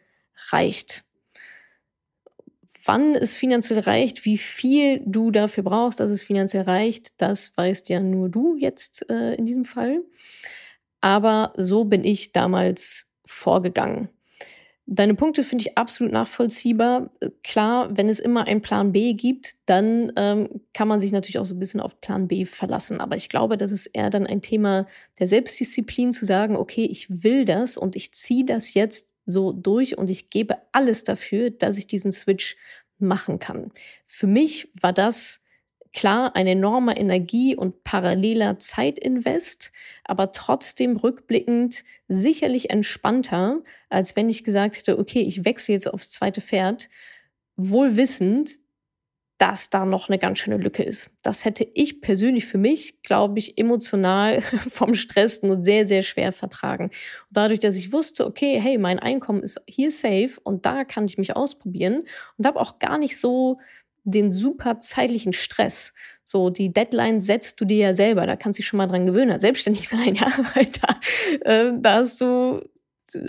reicht. 0.50 1.04
Wann 2.84 3.14
es 3.14 3.34
finanziell 3.34 3.78
reicht, 3.78 4.24
wie 4.24 4.36
viel 4.36 5.00
du 5.06 5.30
dafür 5.30 5.62
brauchst, 5.62 6.00
dass 6.00 6.10
es 6.10 6.22
finanziell 6.22 6.64
reicht, 6.64 7.08
das 7.16 7.56
weißt 7.56 7.88
ja 7.88 8.00
nur 8.00 8.28
du 8.28 8.56
jetzt 8.56 9.08
äh, 9.08 9.34
in 9.34 9.46
diesem 9.46 9.64
Fall. 9.64 10.02
Aber 11.00 11.52
so 11.56 11.84
bin 11.84 12.04
ich 12.04 12.32
damals 12.32 13.08
vorgegangen. 13.24 14.08
Deine 14.86 15.14
Punkte 15.14 15.44
finde 15.44 15.62
ich 15.62 15.78
absolut 15.78 16.12
nachvollziehbar. 16.12 17.10
Klar, 17.44 17.96
wenn 17.96 18.08
es 18.08 18.18
immer 18.18 18.48
einen 18.48 18.62
Plan 18.62 18.90
B 18.90 19.14
gibt, 19.14 19.54
dann 19.66 20.12
ähm, 20.16 20.60
kann 20.74 20.88
man 20.88 20.98
sich 20.98 21.12
natürlich 21.12 21.38
auch 21.38 21.44
so 21.44 21.54
ein 21.54 21.60
bisschen 21.60 21.80
auf 21.80 22.00
Plan 22.00 22.26
B 22.26 22.44
verlassen. 22.44 23.00
Aber 23.00 23.14
ich 23.14 23.28
glaube, 23.28 23.56
das 23.56 23.70
ist 23.70 23.86
eher 23.86 24.10
dann 24.10 24.26
ein 24.26 24.42
Thema 24.42 24.86
der 25.20 25.28
Selbstdisziplin 25.28 26.12
zu 26.12 26.26
sagen, 26.26 26.56
okay, 26.56 26.84
ich 26.84 27.22
will 27.22 27.44
das 27.44 27.76
und 27.76 27.94
ich 27.94 28.12
ziehe 28.12 28.44
das 28.44 28.74
jetzt 28.74 29.14
so 29.24 29.52
durch 29.52 29.96
und 29.98 30.10
ich 30.10 30.30
gebe 30.30 30.56
alles 30.72 31.04
dafür, 31.04 31.50
dass 31.50 31.78
ich 31.78 31.86
diesen 31.86 32.10
Switch 32.10 32.56
machen 32.98 33.38
kann. 33.38 33.70
Für 34.04 34.26
mich 34.26 34.68
war 34.80 34.92
das 34.92 35.41
Klar, 35.92 36.34
ein 36.36 36.46
enormer 36.46 36.96
Energie- 36.96 37.54
und 37.54 37.84
paralleler 37.84 38.58
Zeitinvest, 38.58 39.72
aber 40.04 40.32
trotzdem 40.32 40.96
rückblickend 40.96 41.84
sicherlich 42.08 42.70
entspannter, 42.70 43.62
als 43.90 44.16
wenn 44.16 44.30
ich 44.30 44.42
gesagt 44.42 44.78
hätte, 44.78 44.98
okay, 44.98 45.20
ich 45.20 45.44
wechsle 45.44 45.74
jetzt 45.74 45.92
aufs 45.92 46.10
zweite 46.10 46.40
Pferd, 46.40 46.88
wohl 47.56 47.96
wissend, 47.96 48.52
dass 49.42 49.70
da 49.70 49.84
noch 49.84 50.08
eine 50.08 50.20
ganz 50.20 50.38
schöne 50.38 50.56
Lücke 50.56 50.84
ist. 50.84 51.10
Das 51.22 51.44
hätte 51.44 51.66
ich 51.74 52.00
persönlich 52.00 52.46
für 52.46 52.58
mich, 52.58 53.02
glaube 53.02 53.40
ich, 53.40 53.58
emotional 53.58 54.40
vom 54.70 54.94
Stress 54.94 55.42
nur 55.42 55.64
sehr, 55.64 55.84
sehr 55.86 56.02
schwer 56.02 56.32
vertragen. 56.32 56.84
Und 56.84 56.92
dadurch, 57.30 57.58
dass 57.58 57.76
ich 57.76 57.92
wusste, 57.92 58.24
okay, 58.24 58.60
hey, 58.60 58.78
mein 58.78 59.00
Einkommen 59.00 59.42
ist 59.42 59.60
hier 59.66 59.90
safe 59.90 60.38
und 60.44 60.64
da 60.64 60.84
kann 60.84 61.06
ich 61.06 61.18
mich 61.18 61.34
ausprobieren 61.34 62.04
und 62.38 62.46
habe 62.46 62.60
auch 62.60 62.78
gar 62.78 62.98
nicht 62.98 63.18
so 63.18 63.58
den 64.04 64.32
super 64.32 64.80
zeitlichen 64.80 65.32
Stress. 65.32 65.92
So, 66.24 66.50
die 66.50 66.72
Deadline 66.72 67.20
setzt 67.20 67.60
du 67.60 67.64
dir 67.64 67.76
ja 67.78 67.94
selber, 67.94 68.26
da 68.26 68.36
kannst 68.36 68.58
du 68.58 68.62
dich 68.62 68.68
schon 68.68 68.78
mal 68.78 68.86
dran 68.86 69.06
gewöhnen, 69.06 69.40
selbstständig 69.40 69.88
sein, 69.88 70.14
ja, 70.14 70.32
weil 70.54 70.68
da, 70.80 71.50
äh, 71.50 71.72
da 71.80 71.94
hast 71.94 72.20
du 72.20 72.62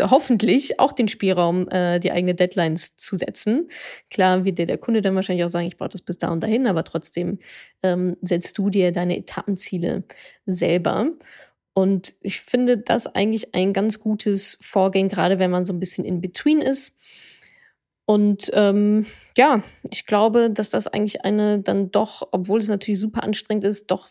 hoffentlich 0.02 0.80
auch 0.80 0.94
den 0.94 1.08
Spielraum, 1.08 1.68
äh, 1.70 2.00
die 2.00 2.12
eigene 2.12 2.36
Deadlines 2.36 2.96
zu 2.96 3.16
setzen. 3.16 3.68
Klar 4.10 4.46
wird 4.46 4.58
dir 4.58 4.66
der 4.66 4.78
Kunde 4.78 5.02
dann 5.02 5.16
wahrscheinlich 5.16 5.44
auch 5.46 5.50
sagen, 5.50 5.68
ich 5.68 5.78
brauche 5.78 5.90
das 5.90 6.02
bis 6.02 6.18
da 6.18 6.32
und 6.32 6.42
dahin, 6.42 6.68
aber 6.68 6.84
trotzdem 6.84 7.40
ähm, 7.82 8.16
setzt 8.22 8.58
du 8.58 8.70
dir 8.70 8.92
deine 8.92 9.18
Etappenziele 9.18 10.04
selber. 10.46 11.12
Und 11.74 12.14
ich 12.22 12.40
finde 12.40 12.78
das 12.78 13.08
eigentlich 13.08 13.56
ein 13.56 13.74
ganz 13.74 14.00
gutes 14.00 14.58
Vorgehen, 14.62 15.10
gerade 15.10 15.40
wenn 15.40 15.52
man 15.52 15.66
so 15.66 15.74
ein 15.74 15.80
bisschen 15.80 16.06
in 16.06 16.22
between 16.22 16.62
ist. 16.62 16.98
Und 18.06 18.52
ähm, 18.54 19.06
ja, 19.38 19.64
ich 19.90 20.06
glaube, 20.06 20.50
dass 20.50 20.70
das 20.70 20.88
eigentlich 20.88 21.24
eine 21.24 21.60
dann 21.60 21.92
doch, 21.92 22.28
obwohl 22.32 22.60
es 22.60 22.68
natürlich 22.68 23.00
super 23.00 23.24
anstrengend 23.24 23.64
ist, 23.64 23.92
doch 23.92 24.08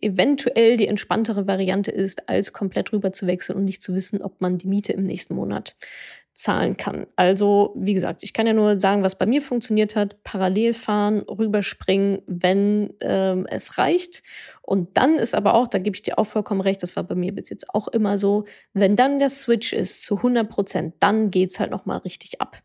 eventuell 0.00 0.76
die 0.76 0.88
entspanntere 0.88 1.46
Variante 1.46 1.90
ist, 1.90 2.28
als 2.28 2.52
komplett 2.52 2.92
rüber 2.92 3.12
zu 3.12 3.26
wechseln 3.26 3.56
und 3.56 3.64
nicht 3.64 3.82
zu 3.82 3.94
wissen, 3.94 4.22
ob 4.22 4.40
man 4.40 4.58
die 4.58 4.68
Miete 4.68 4.92
im 4.92 5.04
nächsten 5.04 5.34
Monat 5.34 5.76
zahlen 6.34 6.78
kann. 6.78 7.06
Also, 7.14 7.74
wie 7.76 7.92
gesagt, 7.92 8.22
ich 8.22 8.32
kann 8.32 8.46
ja 8.46 8.54
nur 8.54 8.80
sagen, 8.80 9.02
was 9.02 9.18
bei 9.18 9.26
mir 9.26 9.42
funktioniert 9.42 9.96
hat. 9.96 10.22
Parallel 10.24 10.72
fahren, 10.72 11.20
rüberspringen, 11.20 12.22
wenn 12.26 12.94
ähm, 13.00 13.46
es 13.50 13.76
reicht. 13.76 14.22
Und 14.64 14.96
dann 14.96 15.16
ist 15.16 15.34
aber 15.34 15.54
auch, 15.54 15.66
da 15.66 15.78
gebe 15.78 15.96
ich 15.96 16.02
dir 16.02 16.18
auch 16.18 16.26
vollkommen 16.26 16.60
recht, 16.60 16.82
das 16.82 16.94
war 16.94 17.02
bei 17.02 17.16
mir 17.16 17.34
bis 17.34 17.50
jetzt 17.50 17.68
auch 17.74 17.88
immer 17.88 18.16
so, 18.16 18.44
wenn 18.72 18.94
dann 18.94 19.18
der 19.18 19.28
Switch 19.28 19.72
ist 19.72 20.04
zu 20.04 20.18
100 20.18 20.48
Prozent, 20.48 20.94
dann 21.00 21.32
geht's 21.32 21.58
halt 21.58 21.72
nochmal 21.72 21.98
richtig 21.98 22.40
ab. 22.40 22.58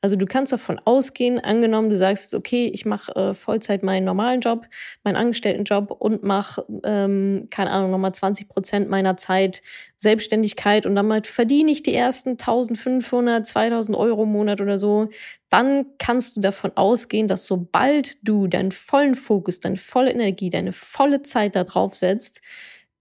Also 0.00 0.16
du 0.16 0.26
kannst 0.26 0.52
davon 0.52 0.80
ausgehen, 0.84 1.38
angenommen, 1.38 1.90
du 1.90 1.96
sagst, 1.96 2.34
okay, 2.34 2.70
ich 2.74 2.84
mache 2.84 3.14
äh, 3.14 3.34
Vollzeit 3.34 3.84
meinen 3.84 4.04
normalen 4.04 4.40
Job, 4.40 4.66
meinen 5.04 5.16
Angestelltenjob 5.16 5.92
und 5.92 6.24
mache, 6.24 6.66
ähm, 6.82 7.46
keine 7.50 7.70
Ahnung, 7.70 7.92
nochmal 7.92 8.12
20 8.12 8.48
Prozent 8.48 8.90
meiner 8.90 9.16
Zeit 9.16 9.62
Selbstständigkeit 9.96 10.86
und 10.86 10.96
damit 10.96 11.28
verdiene 11.28 11.70
ich 11.70 11.84
die 11.84 11.94
ersten 11.94 12.30
1500, 12.30 13.46
2000 13.46 13.96
Euro 13.96 14.24
im 14.24 14.32
Monat 14.32 14.60
oder 14.60 14.78
so, 14.78 15.08
dann 15.54 15.86
kannst 15.98 16.36
du 16.36 16.40
davon 16.40 16.72
ausgehen, 16.74 17.28
dass 17.28 17.46
sobald 17.46 18.18
du 18.26 18.48
deinen 18.48 18.72
vollen 18.72 19.14
Fokus, 19.14 19.60
deine 19.60 19.76
volle 19.76 20.10
Energie, 20.10 20.50
deine 20.50 20.72
volle 20.72 21.22
Zeit 21.22 21.54
da 21.54 21.62
drauf 21.62 21.94
setzt, 21.94 22.42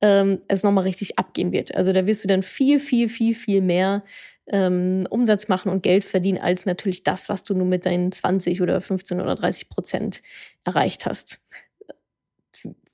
ähm, 0.02 0.40
es 0.48 0.62
nochmal 0.62 0.84
richtig 0.84 1.18
abgehen 1.18 1.52
wird. 1.52 1.74
Also 1.74 1.94
da 1.94 2.06
wirst 2.06 2.24
du 2.24 2.28
dann 2.28 2.44
viel, 2.44 2.80
viel, 2.80 3.10
viel, 3.10 3.34
viel 3.34 3.62
mehr 3.62 4.04
ähm, 4.46 5.08
Umsatz 5.10 5.48
machen 5.48 5.72
und 5.72 5.82
Geld 5.82 6.04
verdienen, 6.04 6.38
als 6.38 6.68
natürlich 6.68 7.02
das, 7.02 7.28
was 7.28 7.44
du 7.44 7.56
nur 7.56 7.66
mit 7.66 7.88
deinen 7.88 8.12
20 8.12 8.62
oder 8.62 8.82
15 8.82 9.20
oder 9.20 9.34
30 9.34 9.70
Prozent 9.70 10.22
erreicht 10.64 11.08
hast 11.08 11.42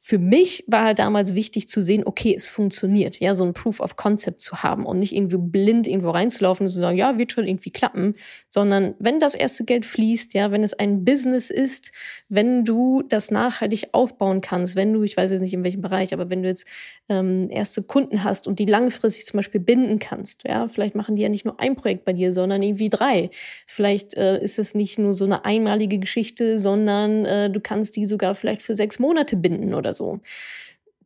für 0.02 0.18
mich 0.18 0.64
war 0.66 0.86
halt 0.86 1.00
damals 1.00 1.36
wichtig 1.36 1.68
zu 1.68 1.84
sehen, 1.84 2.04
okay, 2.06 2.34
es 2.36 2.48
funktioniert, 2.48 3.20
ja, 3.20 3.36
so 3.36 3.44
ein 3.44 3.54
Proof 3.54 3.82
of 3.82 3.98
Concept 3.98 4.40
zu 4.40 4.64
haben 4.64 4.86
und 4.86 5.00
nicht 5.00 5.14
irgendwie 5.14 5.38
blind 5.38 5.88
irgendwo 5.88 6.12
reinzulaufen 6.12 6.66
und 6.66 6.72
zu 6.72 6.80
sagen, 6.80 6.98
ja, 6.98 7.18
wird 7.18 7.34
schon 7.34 7.46
irgendwie 7.46 7.70
klappen, 7.70 8.16
sondern 8.48 8.96
wenn 9.00 9.20
das 9.20 9.36
erste 9.36 9.66
Geld 9.66 9.86
fließt, 9.86 10.34
ja, 10.34 10.52
wenn 10.52 10.64
es 10.64 10.74
ein 10.74 11.04
Business 11.04 11.50
ist, 11.50 11.92
wenn 12.30 12.64
du 12.64 13.04
das 13.08 13.30
nachhaltig 13.30 13.90
aufbauen 13.92 14.40
kannst, 14.40 14.78
wenn 14.78 14.94
du, 14.94 15.04
ich 15.04 15.18
weiß 15.18 15.32
jetzt 15.32 15.42
nicht 15.42 15.54
in 15.54 15.64
welchem 15.66 15.82
Bereich, 15.82 16.14
aber 16.14 16.30
wenn 16.30 16.44
du 16.44 16.48
jetzt 16.50 16.66
ähm, 17.10 17.50
erste 17.50 17.84
Kunden 17.84 18.24
hast 18.24 18.48
und 18.48 18.58
die 18.58 18.66
langfristig 18.66 19.26
zum 19.26 19.38
Beispiel 19.40 19.62
binden 19.62 20.00
kannst, 20.00 20.44
ja, 20.48 20.68
vielleicht 20.70 20.96
machen 20.96 21.18
die 21.18 21.24
ja 21.24 21.30
nicht 21.30 21.46
nur 21.46 21.60
ein 21.60 21.76
Projekt 21.76 22.06
bei 22.06 22.14
dir, 22.14 22.32
sondern 22.32 22.64
irgendwie 22.64 22.90
drei. 22.90 23.30
Vielleicht 23.68 24.16
äh, 24.16 24.42
ist 24.42 24.60
es 24.60 24.76
nicht 24.76 24.98
nur 24.98 25.14
so 25.14 25.26
eine 25.26 25.46
einmalige 25.46 26.00
Geschichte, 26.00 26.58
sondern 26.58 27.26
äh, 27.26 27.50
du 27.50 27.60
kannst 27.60 27.98
die 27.98 28.06
sogar 28.06 28.34
vielleicht 28.34 28.62
für 28.62 28.76
sechs 28.76 28.98
Monate 28.98 29.36
binden 29.36 29.74
oder 29.74 29.94
so 29.94 29.99
so. 30.00 30.20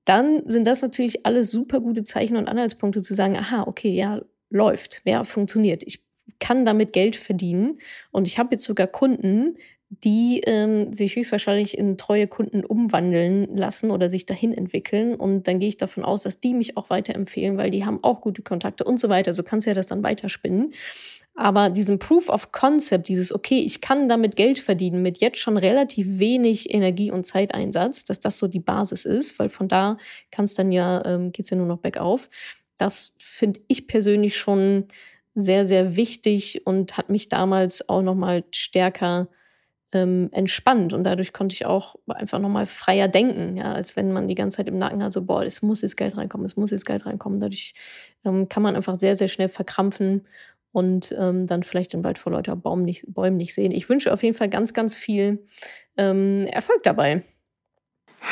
Dann 0.05 0.47
sind 0.47 0.65
das 0.65 0.81
natürlich 0.81 1.25
alles 1.25 1.51
super 1.51 1.81
gute 1.81 2.03
Zeichen 2.03 2.37
und 2.37 2.47
Anhaltspunkte 2.47 3.01
zu 3.01 3.13
sagen, 3.13 3.35
aha, 3.35 3.63
okay, 3.67 3.89
ja, 3.89 4.21
läuft, 4.49 5.01
ja, 5.05 5.23
funktioniert. 5.23 5.83
Ich 5.83 6.05
kann 6.39 6.65
damit 6.65 6.93
Geld 6.93 7.15
verdienen 7.15 7.79
und 8.11 8.27
ich 8.27 8.39
habe 8.39 8.49
jetzt 8.51 8.63
sogar 8.63 8.87
Kunden, 8.87 9.57
die 10.03 10.41
ähm, 10.45 10.93
sich 10.93 11.15
höchstwahrscheinlich 11.15 11.77
in 11.77 11.97
treue 11.97 12.27
Kunden 12.27 12.65
umwandeln 12.65 13.55
lassen 13.55 13.91
oder 13.91 14.09
sich 14.09 14.25
dahin 14.25 14.53
entwickeln. 14.53 15.15
Und 15.15 15.47
dann 15.47 15.59
gehe 15.59 15.69
ich 15.69 15.77
davon 15.77 16.03
aus, 16.03 16.23
dass 16.23 16.39
die 16.39 16.53
mich 16.53 16.77
auch 16.77 16.89
weiterempfehlen, 16.89 17.57
weil 17.57 17.69
die 17.69 17.85
haben 17.85 18.03
auch 18.03 18.21
gute 18.21 18.41
Kontakte 18.41 18.83
und 18.85 18.99
so 18.99 19.09
weiter. 19.09 19.33
So 19.33 19.43
kannst 19.43 19.67
du 19.67 19.71
ja 19.71 19.75
das 19.75 19.87
dann 19.87 20.03
weiterspinnen. 20.03 20.73
Aber 21.35 21.69
diesen 21.71 21.97
Proof 21.97 22.29
of 22.29 22.51
Concept, 22.51 23.07
dieses, 23.07 23.33
okay, 23.33 23.59
ich 23.59 23.81
kann 23.81 24.07
damit 24.07 24.35
Geld 24.35 24.59
verdienen 24.59 25.01
mit 25.01 25.17
jetzt 25.17 25.39
schon 25.39 25.57
relativ 25.57 26.19
wenig 26.19 26.71
Energie 26.71 27.09
und 27.09 27.25
Zeiteinsatz, 27.25 28.05
dass 28.05 28.19
das 28.19 28.37
so 28.37 28.47
die 28.47 28.59
Basis 28.59 29.05
ist, 29.05 29.39
weil 29.39 29.49
von 29.49 29.67
da 29.67 29.97
kann 30.29 30.45
es 30.45 30.53
dann 30.53 30.71
ja, 30.71 31.03
ähm, 31.05 31.31
geht's 31.31 31.49
ja 31.49 31.57
nur 31.57 31.65
noch 31.65 31.79
bergauf. 31.79 32.29
Das 32.77 33.13
finde 33.17 33.61
ich 33.67 33.87
persönlich 33.87 34.37
schon 34.37 34.85
sehr, 35.33 35.65
sehr 35.65 35.95
wichtig 35.95 36.67
und 36.67 36.97
hat 36.97 37.09
mich 37.09 37.29
damals 37.29 37.89
auch 37.89 38.03
nochmal 38.03 38.43
stärker 38.51 39.27
ähm, 39.93 40.29
entspannt 40.31 40.93
und 40.93 41.03
dadurch 41.03 41.33
konnte 41.33 41.53
ich 41.53 41.65
auch 41.65 41.95
einfach 42.07 42.39
nochmal 42.39 42.65
freier 42.65 43.07
denken, 43.07 43.57
ja, 43.57 43.73
als 43.73 43.95
wenn 43.95 44.11
man 44.11 44.27
die 44.27 44.35
ganze 44.35 44.57
Zeit 44.57 44.67
im 44.67 44.77
Nacken 44.77 45.03
hat, 45.03 45.13
so, 45.13 45.23
boah, 45.23 45.43
es 45.43 45.61
muss 45.61 45.81
jetzt 45.81 45.97
Geld 45.97 46.17
reinkommen, 46.17 46.45
es 46.45 46.55
muss 46.55 46.71
jetzt 46.71 46.85
Geld 46.85 47.05
reinkommen. 47.05 47.39
Dadurch 47.39 47.73
ähm, 48.25 48.49
kann 48.49 48.63
man 48.63 48.75
einfach 48.75 48.95
sehr, 48.95 49.15
sehr 49.15 49.27
schnell 49.27 49.49
verkrampfen 49.49 50.27
und 50.73 51.15
ähm, 51.17 51.47
dann 51.47 51.63
vielleicht 51.63 51.93
den 51.93 52.03
Wald 52.03 52.17
vor 52.17 52.33
lauter 52.33 52.57
Baum 52.57 52.83
nicht, 52.83 53.05
Bäumen 53.07 53.37
nicht 53.37 53.53
sehen. 53.53 53.71
Ich 53.71 53.87
wünsche 53.87 54.11
auf 54.11 54.23
jeden 54.23 54.35
Fall 54.35 54.49
ganz, 54.49 54.73
ganz 54.73 54.97
viel 54.97 55.45
ähm, 55.95 56.47
Erfolg 56.51 56.83
dabei. 56.83 57.23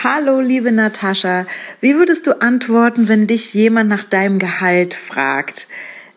Hallo, 0.04 0.39
liebe 0.39 0.71
Natascha. 0.71 1.45
Wie 1.80 1.95
würdest 1.95 2.25
du 2.25 2.41
antworten, 2.41 3.08
wenn 3.08 3.27
dich 3.27 3.54
jemand 3.54 3.89
nach 3.89 4.04
deinem 4.04 4.39
Gehalt 4.39 4.93
fragt? 4.93 5.67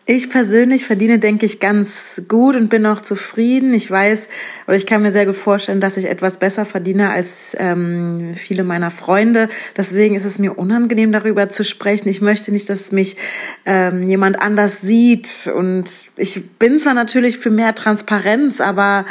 Ich 0.07 0.29
persönlich 0.29 0.85
verdiene, 0.85 1.17
denke 1.17 1.47
ich, 1.47 1.59
ganz 1.59 2.21
gut 2.27 2.55
und 2.55 2.69
bin 2.69 2.85
auch 2.85 3.01
zufrieden. 3.01 3.73
Ich 3.73 3.89
weiß 3.89 4.29
oder 4.67 4.77
ich 4.77 4.85
kann 4.85 5.01
mir 5.01 5.09
sehr 5.09 5.25
gut 5.25 5.35
vorstellen, 5.35 5.81
dass 5.81 5.97
ich 5.97 6.05
etwas 6.05 6.37
besser 6.37 6.63
verdiene 6.63 7.09
als 7.09 7.57
ähm, 7.59 8.35
viele 8.35 8.63
meiner 8.63 8.91
Freunde. 8.91 9.49
Deswegen 9.75 10.13
ist 10.13 10.25
es 10.25 10.37
mir 10.37 10.59
unangenehm, 10.59 11.11
darüber 11.11 11.49
zu 11.49 11.63
sprechen. 11.63 12.07
Ich 12.07 12.21
möchte 12.21 12.51
nicht, 12.51 12.69
dass 12.69 12.91
mich 12.91 13.17
ähm, 13.65 14.03
jemand 14.03 14.39
anders 14.39 14.81
sieht. 14.81 15.49
Und 15.55 15.89
ich 16.17 16.51
bin 16.59 16.77
zwar 16.77 16.93
natürlich 16.93 17.39
für 17.39 17.49
mehr 17.49 17.73
Transparenz, 17.73 18.61
aber 18.61 19.05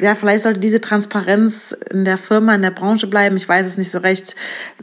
ja, 0.00 0.14
vielleicht 0.14 0.44
sollte 0.44 0.60
diese 0.60 0.80
Transparenz 0.80 1.76
in 1.90 2.04
der 2.04 2.16
Firma, 2.16 2.54
in 2.54 2.62
der 2.62 2.70
Branche 2.70 3.06
bleiben. 3.06 3.36
Ich 3.36 3.48
weiß 3.48 3.66
es 3.66 3.76
nicht 3.76 3.90
so 3.90 3.98
recht. 3.98 4.34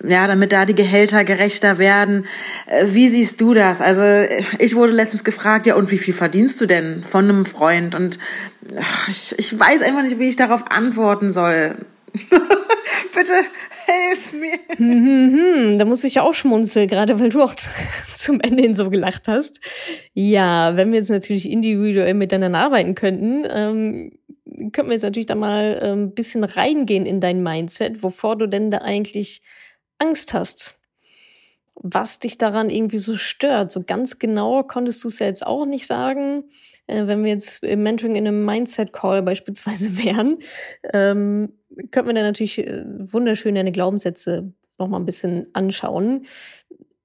Ja, 0.03 0.27
damit 0.27 0.51
da 0.51 0.65
die 0.65 0.75
Gehälter 0.75 1.23
gerechter 1.23 1.77
werden. 1.77 2.25
Äh, 2.67 2.87
wie 2.89 3.07
siehst 3.07 3.41
du 3.41 3.53
das? 3.53 3.81
Also 3.81 4.03
ich 4.59 4.75
wurde 4.75 4.93
letztens 4.93 5.23
gefragt, 5.23 5.65
ja, 5.65 5.75
und 5.75 5.91
wie 5.91 5.97
viel 5.97 6.13
verdienst 6.13 6.61
du 6.61 6.65
denn 6.65 7.03
von 7.03 7.25
einem 7.25 7.45
Freund? 7.45 7.95
Und 7.95 8.19
ich, 9.09 9.33
ich 9.37 9.59
weiß 9.59 9.81
einfach 9.81 10.03
nicht, 10.03 10.19
wie 10.19 10.27
ich 10.27 10.35
darauf 10.35 10.71
antworten 10.71 11.31
soll. 11.31 11.75
Bitte 13.15 13.33
helf 13.85 14.33
mir. 14.33 14.59
Hm, 14.77 15.33
hm. 15.33 15.77
Da 15.77 15.85
muss 15.85 16.03
ich 16.03 16.15
ja 16.15 16.23
auch 16.23 16.33
schmunzeln, 16.33 16.87
gerade 16.87 17.19
weil 17.19 17.29
du 17.29 17.41
auch 17.41 17.53
zum 18.15 18.39
Ende 18.41 18.63
hin 18.63 18.75
so 18.75 18.89
gelacht 18.89 19.27
hast. 19.27 19.59
Ja, 20.13 20.75
wenn 20.75 20.91
wir 20.91 20.99
jetzt 20.99 21.09
natürlich 21.09 21.49
individuell 21.49 22.13
miteinander 22.13 22.59
arbeiten 22.59 22.95
könnten, 22.95 23.45
ähm, 23.49 24.11
könnten 24.71 24.89
wir 24.89 24.93
jetzt 24.93 25.03
natürlich 25.03 25.25
da 25.25 25.35
mal 25.35 25.79
ein 25.81 25.89
ähm, 25.91 26.13
bisschen 26.13 26.43
reingehen 26.43 27.05
in 27.05 27.19
dein 27.19 27.41
Mindset, 27.41 28.03
wovor 28.03 28.37
du 28.37 28.47
denn 28.47 28.71
da 28.71 28.79
eigentlich 28.79 29.41
Angst 29.99 30.33
hast. 30.33 30.79
Was 31.75 32.19
dich 32.19 32.37
daran 32.37 32.69
irgendwie 32.69 32.99
so 32.99 33.15
stört. 33.15 33.71
So 33.71 33.83
ganz 33.83 34.19
genau 34.19 34.63
konntest 34.63 35.03
du 35.03 35.07
es 35.07 35.19
ja 35.19 35.25
jetzt 35.25 35.45
auch 35.45 35.65
nicht 35.65 35.87
sagen. 35.87 36.45
Äh, 36.87 37.07
wenn 37.07 37.23
wir 37.23 37.31
jetzt 37.31 37.63
im 37.63 37.83
Mentoring 37.83 38.15
in 38.15 38.27
einem 38.27 38.45
Mindset-Call 38.45 39.21
beispielsweise 39.23 39.97
wären, 40.03 40.37
ähm, 40.91 41.53
könnten 41.91 42.09
wir 42.09 42.13
dann 42.13 42.23
natürlich 42.23 42.59
äh, 42.59 42.85
wunderschön 42.99 43.55
deine 43.55 43.71
Glaubenssätze 43.71 44.53
noch 44.77 44.87
mal 44.87 44.97
ein 44.97 45.05
bisschen 45.05 45.47
anschauen. 45.53 46.25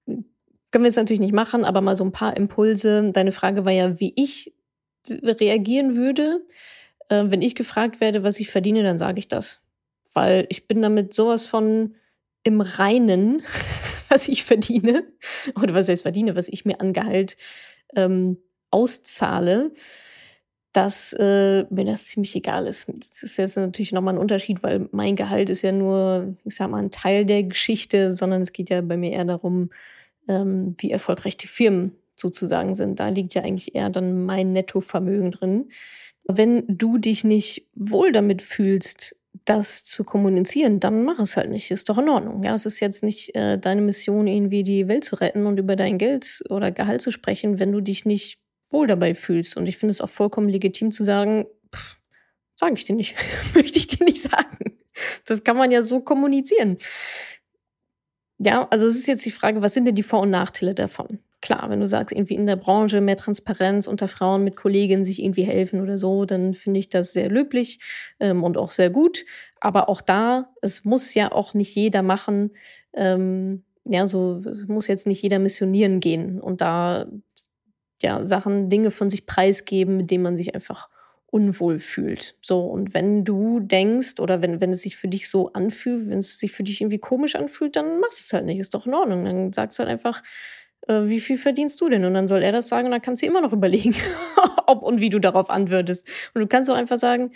Können 0.07 0.85
wir 0.85 0.89
jetzt 0.89 0.97
natürlich 0.97 1.21
nicht 1.21 1.35
machen, 1.35 1.65
aber 1.65 1.81
mal 1.81 1.97
so 1.97 2.05
ein 2.05 2.13
paar 2.13 2.37
Impulse. 2.37 3.11
Deine 3.13 3.33
Frage 3.33 3.65
war 3.65 3.73
ja, 3.73 3.99
wie 4.01 4.13
ich 4.17 4.55
reagieren 5.11 5.97
würde. 5.97 6.45
Äh, 7.09 7.25
wenn 7.29 7.43
ich 7.43 7.55
gefragt 7.55 8.01
werde, 8.01 8.23
was 8.23 8.41
ich 8.41 8.51
verdiene, 8.51 8.83
dann 8.83 8.99
sage 8.99 9.19
ich 9.19 9.29
das. 9.29 9.63
Weil 10.13 10.47
ich 10.49 10.67
bin 10.67 10.83
damit 10.83 11.15
sowas 11.15 11.45
von 11.45 11.95
im 12.43 12.61
Reinen, 12.61 13.43
was 14.09 14.29
ich 14.29 14.45
verdiene. 14.45 15.05
Oder 15.61 15.75
was 15.75 15.89
heißt 15.89 16.03
verdiene, 16.03 16.37
was 16.37 16.49
ich 16.49 16.65
mir 16.65 16.81
an 16.81 16.93
Gehalt 16.93 17.37
ähm, 17.97 18.39
auszahle. 18.71 19.73
Dass 20.73 21.13
äh, 21.15 21.65
mir 21.71 21.85
das 21.85 22.07
ziemlich 22.09 22.37
egal 22.37 22.67
ist. 22.67 22.89
Das 22.89 23.23
ist 23.23 23.39
jetzt 23.39 23.57
natürlich 23.57 23.93
nochmal 23.93 24.15
ein 24.15 24.21
Unterschied, 24.21 24.63
weil 24.63 24.89
mein 24.93 25.17
Gehalt 25.17 25.49
ist 25.51 25.63
ja 25.63 25.73
nur, 25.73 26.37
ich 26.45 26.57
sag 26.57 26.71
mal, 26.71 26.83
ein 26.83 26.91
Teil 26.91 27.25
der 27.25 27.43
Geschichte, 27.45 28.13
sondern 28.13 28.43
es 28.43 28.53
geht 28.53 28.71
ja 28.71 28.81
bei 28.83 28.97
mir 28.97 29.13
eher 29.13 29.25
darum, 29.25 29.71
ähm, 30.29 30.75
wie 30.79 30.91
erfolgreich 30.91 31.37
die 31.37 31.47
Firmen 31.47 31.93
sozusagen 32.17 32.75
sind. 32.75 33.01
Da 33.01 33.09
liegt 33.09 33.35
ja 33.35 33.43
eigentlich 33.43 33.75
eher 33.75 33.91
dann 33.91 34.27
mein 34.27 34.53
Nettovermögen 34.53 35.33
drin. 35.33 35.71
Wenn 36.25 36.65
du 36.69 36.99
dich 36.99 37.25
nicht 37.25 37.67
wohl 37.75 38.13
damit 38.13 38.43
fühlst, 38.43 39.17
das 39.45 39.85
zu 39.85 40.05
kommunizieren, 40.05 40.81
dann 40.81 41.05
mach 41.05 41.19
es 41.21 41.37
halt 41.37 41.51
nicht. 41.51 41.71
Ist 41.71 41.89
doch 41.89 41.97
in 41.97 42.09
Ordnung. 42.09 42.43
Ja, 42.43 42.55
es 42.55 42.67
ist 42.67 42.81
jetzt 42.81 43.03
nicht 43.03 43.35
äh, 43.35 43.59
deine 43.59 43.81
Mission, 43.81 44.27
irgendwie 44.27 44.63
die 44.63 44.89
Welt 44.89 45.05
zu 45.05 45.17
retten 45.17 45.47
und 45.47 45.59
über 45.59 45.77
dein 45.77 45.97
Geld 45.97 46.43
oder 46.51 46.71
Gehalt 46.71 47.01
zu 47.01 47.11
sprechen, 47.11 47.59
wenn 47.59 47.73
du 47.73 47.81
dich 47.81 48.05
nicht 48.05 48.39
wohl 48.71 48.87
dabei 48.87 49.15
fühlst. 49.15 49.57
Und 49.57 49.67
ich 49.67 49.77
finde 49.77 49.93
es 49.93 50.01
auch 50.01 50.09
vollkommen 50.09 50.49
legitim 50.49 50.91
zu 50.91 51.05
sagen, 51.05 51.47
sage 52.55 52.75
ich 52.75 52.85
dir 52.85 52.97
nicht, 52.97 53.17
möchte 53.55 53.79
ich 53.79 53.87
dir 53.87 54.05
nicht 54.05 54.23
sagen. 54.23 54.79
Das 55.25 55.45
kann 55.45 55.57
man 55.57 55.71
ja 55.71 55.83
so 55.83 56.01
kommunizieren. 56.01 56.79
Ja, 58.39 58.69
also 58.71 58.87
es 58.87 58.97
ist 58.97 59.09
jetzt 59.09 59.27
die 59.27 59.31
Frage, 59.31 59.63
was 59.63 59.75
sind 59.75 59.85
denn 59.85 59.95
die 59.95 60.03
Vor- 60.03 60.21
und 60.21 60.31
Nachteile 60.31 60.75
davon? 60.75 61.21
Klar, 61.41 61.71
wenn 61.71 61.81
du 61.81 61.87
sagst, 61.87 62.13
irgendwie 62.15 62.35
in 62.35 62.47
der 62.47 62.57
Branche 62.57 63.01
mehr 63.01 63.17
Transparenz 63.17 63.87
unter 63.87 64.09
Frauen 64.09 64.43
mit 64.43 64.57
Kolleginnen 64.57 65.05
sich 65.05 65.23
irgendwie 65.23 65.45
helfen 65.45 65.81
oder 65.81 65.97
so, 65.97 66.25
dann 66.25 66.53
finde 66.55 66.81
ich 66.81 66.89
das 66.89 67.13
sehr 67.13 67.29
löblich 67.29 67.79
ähm, 68.19 68.43
und 68.43 68.57
auch 68.57 68.71
sehr 68.71 68.91
gut. 68.91 69.25
Aber 69.61 69.89
auch 69.89 70.01
da, 70.01 70.53
es 70.63 70.85
muss 70.85 71.15
ja 71.15 71.31
auch 71.31 71.55
nicht 71.55 71.75
jeder 71.75 72.03
machen. 72.03 72.51
Ähm, 72.93 73.65
ja, 73.85 74.07
so 74.07 74.43
es 74.45 74.67
muss 74.67 74.89
jetzt 74.89 75.07
nicht 75.07 75.23
jeder 75.23 75.39
missionieren 75.39 76.01
gehen 76.01 76.41
und 76.41 76.61
da 76.61 77.07
ja 78.03 78.25
Sachen, 78.25 78.69
Dinge 78.69 78.91
von 78.91 79.11
sich 79.11 79.27
preisgeben, 79.27 79.97
mit 79.97 80.11
denen 80.11 80.23
man 80.23 80.37
sich 80.37 80.55
einfach 80.55 80.89
unwohl 81.31 81.79
fühlt. 81.79 82.37
So, 82.41 82.65
und 82.65 82.95
wenn 82.95 83.25
du 83.25 83.61
denkst 83.61 84.19
oder 84.19 84.41
wenn, 84.41 84.61
wenn 84.61 84.71
es 84.71 84.83
sich 84.83 84.97
für 84.97 85.09
dich 85.09 85.29
so 85.29 85.53
anfühlt, 85.53 86.09
wenn 86.09 86.19
es 86.19 86.39
sich 86.39 86.53
für 86.53 86.63
dich 86.63 86.81
irgendwie 86.81 86.99
komisch 86.99 87.35
anfühlt, 87.35 87.77
dann 87.77 88.01
machst 88.01 88.19
du 88.19 88.23
es 88.23 88.33
halt 88.33 88.47
nicht. 88.47 88.59
Ist 88.59 88.75
doch 88.75 88.87
in 88.87 88.95
Ordnung. 88.95 89.25
Dann 89.27 89.53
sagst 89.53 89.79
du 89.79 89.83
halt 89.83 89.91
einfach, 89.91 90.23
äh, 90.87 91.03
wie 91.05 91.21
viel 91.21 91.37
verdienst 91.37 91.81
du 91.81 91.89
denn? 91.91 92.05
Und 92.05 92.15
dann 92.15 92.29
soll 92.29 92.43
er 92.43 92.53
das 92.53 92.69
sagen 92.69 92.87
und 92.87 92.93
dann 92.93 93.03
kannst 93.03 93.23
du 93.23 93.27
immer 93.27 93.43
noch 93.43 93.53
überlegen, 93.55 93.95
ob 94.67 94.83
und 94.83 95.01
wie 95.01 95.11
du 95.11 95.19
darauf 95.19 95.51
antwortest. 95.51 96.09
Und 96.35 96.41
du 96.41 96.47
kannst 96.47 96.71
auch 96.71 96.77
einfach 96.77 96.99
sagen, 96.99 97.33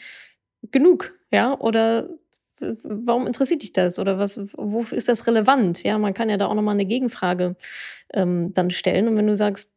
genug, 0.70 1.14
ja, 1.30 1.58
oder 1.58 2.08
warum 2.84 3.26
interessiert 3.26 3.62
dich 3.62 3.72
das? 3.72 3.98
Oder 3.98 4.18
was, 4.18 4.40
wofür 4.56 4.96
ist 4.96 5.08
das 5.08 5.26
relevant? 5.26 5.82
Ja, 5.82 5.98
man 5.98 6.14
kann 6.14 6.30
ja 6.30 6.36
da 6.36 6.46
auch 6.46 6.54
nochmal 6.54 6.74
eine 6.74 6.86
Gegenfrage 6.86 7.56
ähm, 8.14 8.52
dann 8.54 8.70
stellen. 8.70 9.08
Und 9.08 9.16
wenn 9.16 9.26
du 9.26 9.36
sagst, 9.36 9.72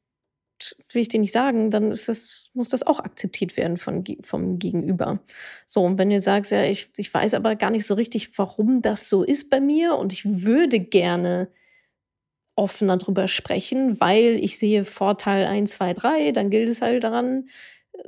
will 0.92 1.02
ich 1.02 1.10
dir 1.10 1.20
nicht 1.20 1.32
sagen, 1.32 1.70
dann 1.70 1.92
ist 1.92 2.08
das, 2.10 2.50
muss 2.54 2.70
das 2.70 2.86
auch 2.86 3.00
akzeptiert 3.00 3.58
werden 3.58 3.78
von, 3.78 4.04
vom 4.22 4.60
Gegenüber. 4.60 5.20
So, 5.66 5.82
und 5.82 5.98
wenn 5.98 6.10
du 6.10 6.20
sagst, 6.20 6.52
ja, 6.52 6.64
ich, 6.64 6.90
ich 6.98 7.14
weiß 7.14 7.34
aber 7.34 7.56
gar 7.56 7.72
nicht 7.72 7.86
so 7.86 7.94
richtig, 7.96 8.38
warum 8.38 8.82
das 8.82 9.10
so 9.10 9.24
ist 9.24 9.50
bei 9.50 9.60
mir 9.60 9.96
und 9.96 10.14
ich 10.14 10.26
würde 10.26 10.80
gerne 10.80 11.50
offener 12.56 12.98
drüber 12.98 13.28
sprechen, 13.28 14.00
weil 14.00 14.36
ich 14.42 14.58
sehe 14.58 14.86
Vorteil 14.86 15.46
1, 15.46 15.72
2, 15.72 15.94
3, 15.94 16.32
dann 16.32 16.50
gilt 16.50 16.70
es 16.70 16.82
halt 16.82 17.04
daran, 17.04 17.50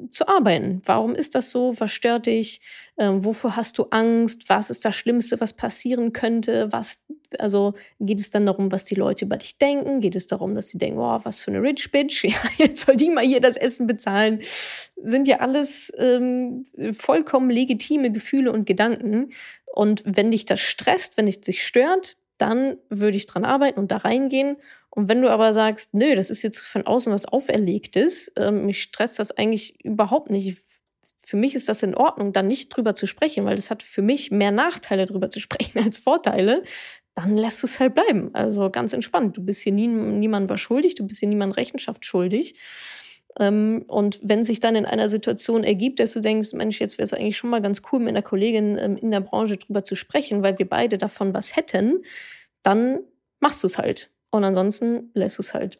zu 0.10 0.27
arbeiten. 0.27 0.81
Warum 0.86 1.15
ist 1.15 1.36
das 1.36 1.49
so? 1.49 1.73
Was 1.79 1.91
stört 1.91 2.25
dich? 2.25 2.62
Ähm, 2.97 3.23
wovor 3.23 3.55
hast 3.55 3.77
du 3.77 3.88
Angst? 3.89 4.49
Was 4.49 4.69
ist 4.69 4.86
das 4.86 4.95
Schlimmste, 4.95 5.39
was 5.39 5.53
passieren 5.53 6.13
könnte? 6.13 6.71
Was, 6.71 7.03
also 7.40 7.74
geht 8.00 8.20
es 8.20 8.30
dann 8.30 8.46
darum, 8.46 8.72
was 8.72 8.86
die 8.86 8.96
Leute 8.96 9.26
über 9.26 9.38
dich 9.38 9.58
denken? 9.58 10.02
Geht 10.02 10.16
es 10.16 10.28
darum, 10.28 10.56
dass 10.56 10.70
sie 10.70 10.78
denken, 10.78 11.00
oh, 11.00 11.20
was 11.24 11.42
für 11.42 11.52
eine 11.52 11.62
Rich 11.62 11.92
Bitch? 11.92 12.24
Ja, 12.28 12.38
jetzt 12.58 12.86
soll 12.86 12.96
die 12.96 13.10
mal 13.10 13.26
hier 13.26 13.42
das 13.42 13.58
Essen 13.58 13.88
bezahlen. 13.88 14.40
Sind 14.96 15.28
ja 15.28 15.40
alles 15.40 15.92
ähm, 15.98 16.66
vollkommen 16.92 17.50
legitime 17.50 18.12
Gefühle 18.12 18.52
und 18.52 18.66
Gedanken. 18.66 19.30
Und 19.74 20.04
wenn 20.06 20.32
dich 20.32 20.46
das 20.46 20.60
stresst, 20.60 21.18
wenn 21.18 21.28
dich 21.28 21.44
sich 21.44 21.66
stört, 21.66 22.18
dann 22.38 22.78
würde 22.90 23.18
ich 23.18 23.26
dran 23.26 23.46
arbeiten 23.46 23.80
und 23.80 23.92
da 23.92 23.98
reingehen 23.98 24.58
und 24.98 25.10
wenn 25.10 25.22
du 25.22 25.30
aber 25.30 25.54
sagst, 25.54 25.94
nö, 25.94 26.16
das 26.16 26.32
ist 26.32 26.42
jetzt 26.42 26.58
von 26.58 26.88
außen 26.88 27.13
was 27.13 27.28
Auferlegtes, 27.28 28.32
ähm, 28.36 28.66
mich 28.66 28.82
stresst 28.82 29.20
das 29.20 29.30
eigentlich 29.30 29.80
überhaupt 29.86 30.32
nicht. 30.32 30.58
Für 31.20 31.38
mich 31.38 31.54
ist 31.54 31.70
das 31.70 31.84
in 31.84 31.94
Ordnung, 31.94 32.34
dann 32.34 32.48
nicht 32.48 32.70
drüber 32.70 32.96
zu 32.96 33.06
sprechen, 33.06 33.46
weil 33.46 33.58
das 33.58 33.70
hat 33.70 33.84
für 33.84 34.02
mich 34.02 34.32
mehr 34.32 34.50
Nachteile 34.50 35.06
drüber 35.06 35.30
zu 35.30 35.40
sprechen 35.40 35.78
als 35.84 36.00
Vorteile. 36.00 36.63
Dann 37.17 37.36
lässt 37.36 37.63
du 37.63 37.65
es 37.65 37.80
halt 37.80 37.95
bleiben. 37.95 38.30
Also 38.34 38.69
ganz 38.69 38.93
entspannt. 38.93 39.36
Du 39.36 39.43
bist 39.43 39.63
hier 39.63 39.71
nie, 39.71 39.88
niemand 39.88 40.51
was 40.51 40.62
schuldig, 40.62 40.93
du 40.93 41.08
bist 41.08 41.19
hier 41.19 41.27
niemand 41.27 41.58
Rechenschaft 41.58 42.06
schuldig. 42.06 42.53
Ähm, 43.39 43.86
und 43.88 44.19
wenn 44.21 44.43
sich 44.43 44.60
dann 44.60 44.75
in 44.75 44.86
einer 44.86 45.10
Situation 45.10 45.63
ergibt, 45.63 45.99
dass 45.99 46.13
du 46.13 46.19
denkst, 46.19 46.53
Mensch, 46.53 46.80
jetzt 46.80 46.99
wäre 46.99 47.06
es 47.06 47.13
eigentlich 47.13 47.36
schon 47.36 47.49
mal 47.49 47.60
ganz 47.60 47.82
cool, 47.91 48.01
mit 48.01 48.10
einer 48.10 48.21
Kollegin 48.21 48.77
ähm, 48.77 48.97
in 48.97 49.10
der 49.10 49.21
Branche 49.21 49.58
drüber 49.58 49.84
zu 49.84 49.95
sprechen, 49.95 50.43
weil 50.43 50.60
wir 50.60 50.69
beide 50.69 50.99
davon 50.99 51.34
was 51.34 51.56
hätten, 51.56 52.03
dann 52.62 52.99
machst 53.39 53.63
du 53.63 53.67
es 53.67 53.80
halt. 53.80 54.12
Und 54.30 54.43
ansonsten 54.43 55.10
lässt 55.15 55.39
es 55.39 55.56
halt 55.56 55.80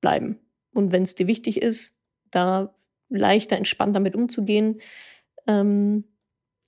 bleiben. 0.00 0.38
Und 0.72 0.92
wenn 0.92 1.02
es 1.02 1.16
dir 1.16 1.26
wichtig 1.26 1.60
ist, 1.60 1.98
da 2.30 2.72
leichter, 3.08 3.56
entspannt 3.56 3.96
damit 3.96 4.14
umzugehen, 4.14 4.80
ähm, 5.48 6.04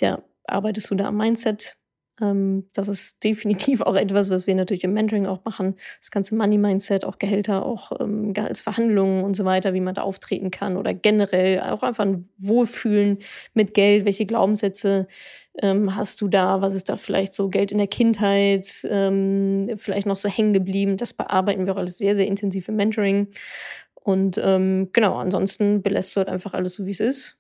ja, 0.01 0.25
arbeitest 0.43 0.91
du 0.91 0.97
da 0.97 1.07
am 1.07 1.19
Mindset. 1.19 1.78
Ähm, 2.21 2.67
das 2.75 2.89
ist 2.89 3.23
definitiv 3.25 3.81
auch 3.81 3.95
etwas, 3.95 4.31
was 4.31 4.47
wir 4.47 4.55
natürlich 4.55 4.85
im 4.85 4.93
Mentoring 4.93 5.27
auch 5.27 5.45
machen. 5.45 5.77
Das 6.01 6.11
ganze 6.11 6.35
Money-Mindset, 6.35 7.05
auch 7.05 7.19
Gehälter, 7.19 7.65
auch 7.65 7.93
ähm, 8.01 8.33
Gehaltsverhandlungen 8.33 9.25
und 9.25 9.35
so 9.35 9.45
weiter, 9.45 9.75
wie 9.75 9.81
man 9.81 9.95
da 9.95 10.03
auftreten 10.03 10.51
kann 10.51 10.77
oder 10.77 10.95
generell 10.95 11.61
auch 11.61 11.83
einfach 11.83 12.05
ein 12.05 12.29
Wohlfühlen 12.39 13.19
mit 13.55 13.75
Geld, 13.75 14.05
welche 14.05 14.27
Glaubenssätze 14.27 15.07
ähm, 15.61 15.97
hast 15.97 16.21
du 16.21 16.29
da? 16.29 16.61
Was 16.61 16.75
ist 16.75 16.89
da 16.89 16.97
vielleicht 16.97 17.33
so 17.33 17.49
Geld 17.49 17.73
in 17.73 17.79
der 17.79 17.89
Kindheit? 17.89 18.69
Ähm, 18.89 19.71
vielleicht 19.77 20.07
noch 20.07 20.17
so 20.17 20.29
hängen 20.29 20.53
geblieben? 20.53 20.97
Das 20.97 21.15
bearbeiten 21.15 21.67
wir 21.67 21.73
auch 21.73 21.79
alles 21.79 21.99
sehr, 21.99 22.17
sehr 22.17 22.27
intensiv 22.27 22.69
im 22.69 22.77
Mentoring. 22.77 23.29
Und 23.95 24.41
ähm, 24.43 24.91
genau, 24.93 25.17
ansonsten 25.17 25.83
belässt 25.83 26.15
du 26.15 26.19
halt 26.19 26.29
einfach 26.29 26.55
alles 26.55 26.77
so, 26.77 26.87
wie 26.87 26.93
es 26.93 27.01
ist. 27.01 27.37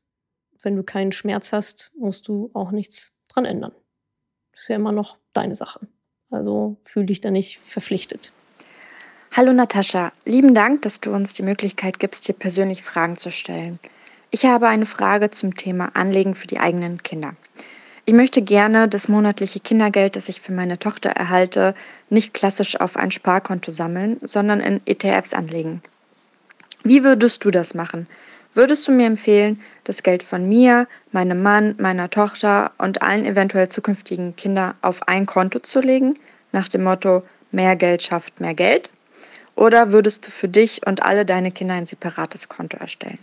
Wenn 0.62 0.76
du 0.76 0.82
keinen 0.82 1.12
Schmerz 1.12 1.52
hast, 1.52 1.92
musst 1.96 2.26
du 2.28 2.50
auch 2.52 2.72
nichts 2.72 3.14
dran 3.28 3.44
ändern. 3.44 3.72
Ist 4.58 4.68
ja 4.68 4.74
immer 4.74 4.90
noch 4.90 5.18
deine 5.34 5.54
Sache. 5.54 5.78
Also 6.32 6.78
fühl 6.82 7.06
dich 7.06 7.20
da 7.20 7.30
nicht 7.30 7.58
verpflichtet. 7.58 8.32
Hallo 9.30 9.52
Natascha, 9.52 10.10
lieben 10.24 10.52
Dank, 10.52 10.82
dass 10.82 11.00
du 11.00 11.12
uns 11.12 11.32
die 11.34 11.44
Möglichkeit 11.44 12.00
gibst, 12.00 12.26
dir 12.26 12.32
persönlich 12.32 12.82
Fragen 12.82 13.16
zu 13.16 13.30
stellen. 13.30 13.78
Ich 14.32 14.46
habe 14.46 14.66
eine 14.66 14.84
Frage 14.84 15.30
zum 15.30 15.54
Thema 15.54 15.94
Anlegen 15.94 16.34
für 16.34 16.48
die 16.48 16.58
eigenen 16.58 17.04
Kinder. 17.04 17.36
Ich 18.04 18.14
möchte 18.14 18.42
gerne 18.42 18.88
das 18.88 19.06
monatliche 19.06 19.60
Kindergeld, 19.60 20.16
das 20.16 20.28
ich 20.28 20.40
für 20.40 20.52
meine 20.52 20.80
Tochter 20.80 21.10
erhalte, 21.10 21.72
nicht 22.10 22.34
klassisch 22.34 22.80
auf 22.80 22.96
ein 22.96 23.12
Sparkonto 23.12 23.70
sammeln, 23.70 24.16
sondern 24.22 24.58
in 24.58 24.80
ETFs 24.86 25.34
anlegen. 25.34 25.82
Wie 26.82 27.04
würdest 27.04 27.44
du 27.44 27.52
das 27.52 27.74
machen? 27.74 28.08
Würdest 28.58 28.88
du 28.88 28.90
mir 28.90 29.06
empfehlen, 29.06 29.62
das 29.84 30.02
Geld 30.02 30.24
von 30.24 30.48
mir, 30.48 30.88
meinem 31.12 31.44
Mann, 31.44 31.76
meiner 31.78 32.10
Tochter 32.10 32.72
und 32.78 33.02
allen 33.02 33.24
eventuell 33.24 33.68
zukünftigen 33.68 34.34
Kindern 34.34 34.74
auf 34.82 35.06
ein 35.06 35.26
Konto 35.26 35.60
zu 35.60 35.78
legen, 35.78 36.18
nach 36.50 36.68
dem 36.68 36.82
Motto 36.82 37.22
mehr 37.52 37.76
Geld 37.76 38.02
schafft 38.02 38.40
mehr 38.40 38.54
Geld? 38.54 38.90
Oder 39.54 39.92
würdest 39.92 40.26
du 40.26 40.32
für 40.32 40.48
dich 40.48 40.84
und 40.84 41.04
alle 41.04 41.24
deine 41.24 41.52
Kinder 41.52 41.74
ein 41.74 41.86
separates 41.86 42.48
Konto 42.48 42.76
erstellen? 42.78 43.20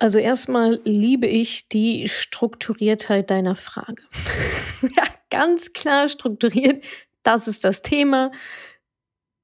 Also 0.00 0.18
erstmal 0.18 0.80
liebe 0.82 1.28
ich 1.28 1.68
die 1.68 2.08
Strukturiertheit 2.08 3.30
deiner 3.30 3.54
Frage. 3.54 4.02
ja, 4.82 5.04
ganz 5.30 5.72
klar 5.72 6.08
strukturiert. 6.08 6.84
Das 7.22 7.46
ist 7.46 7.62
das 7.62 7.82
Thema. 7.82 8.32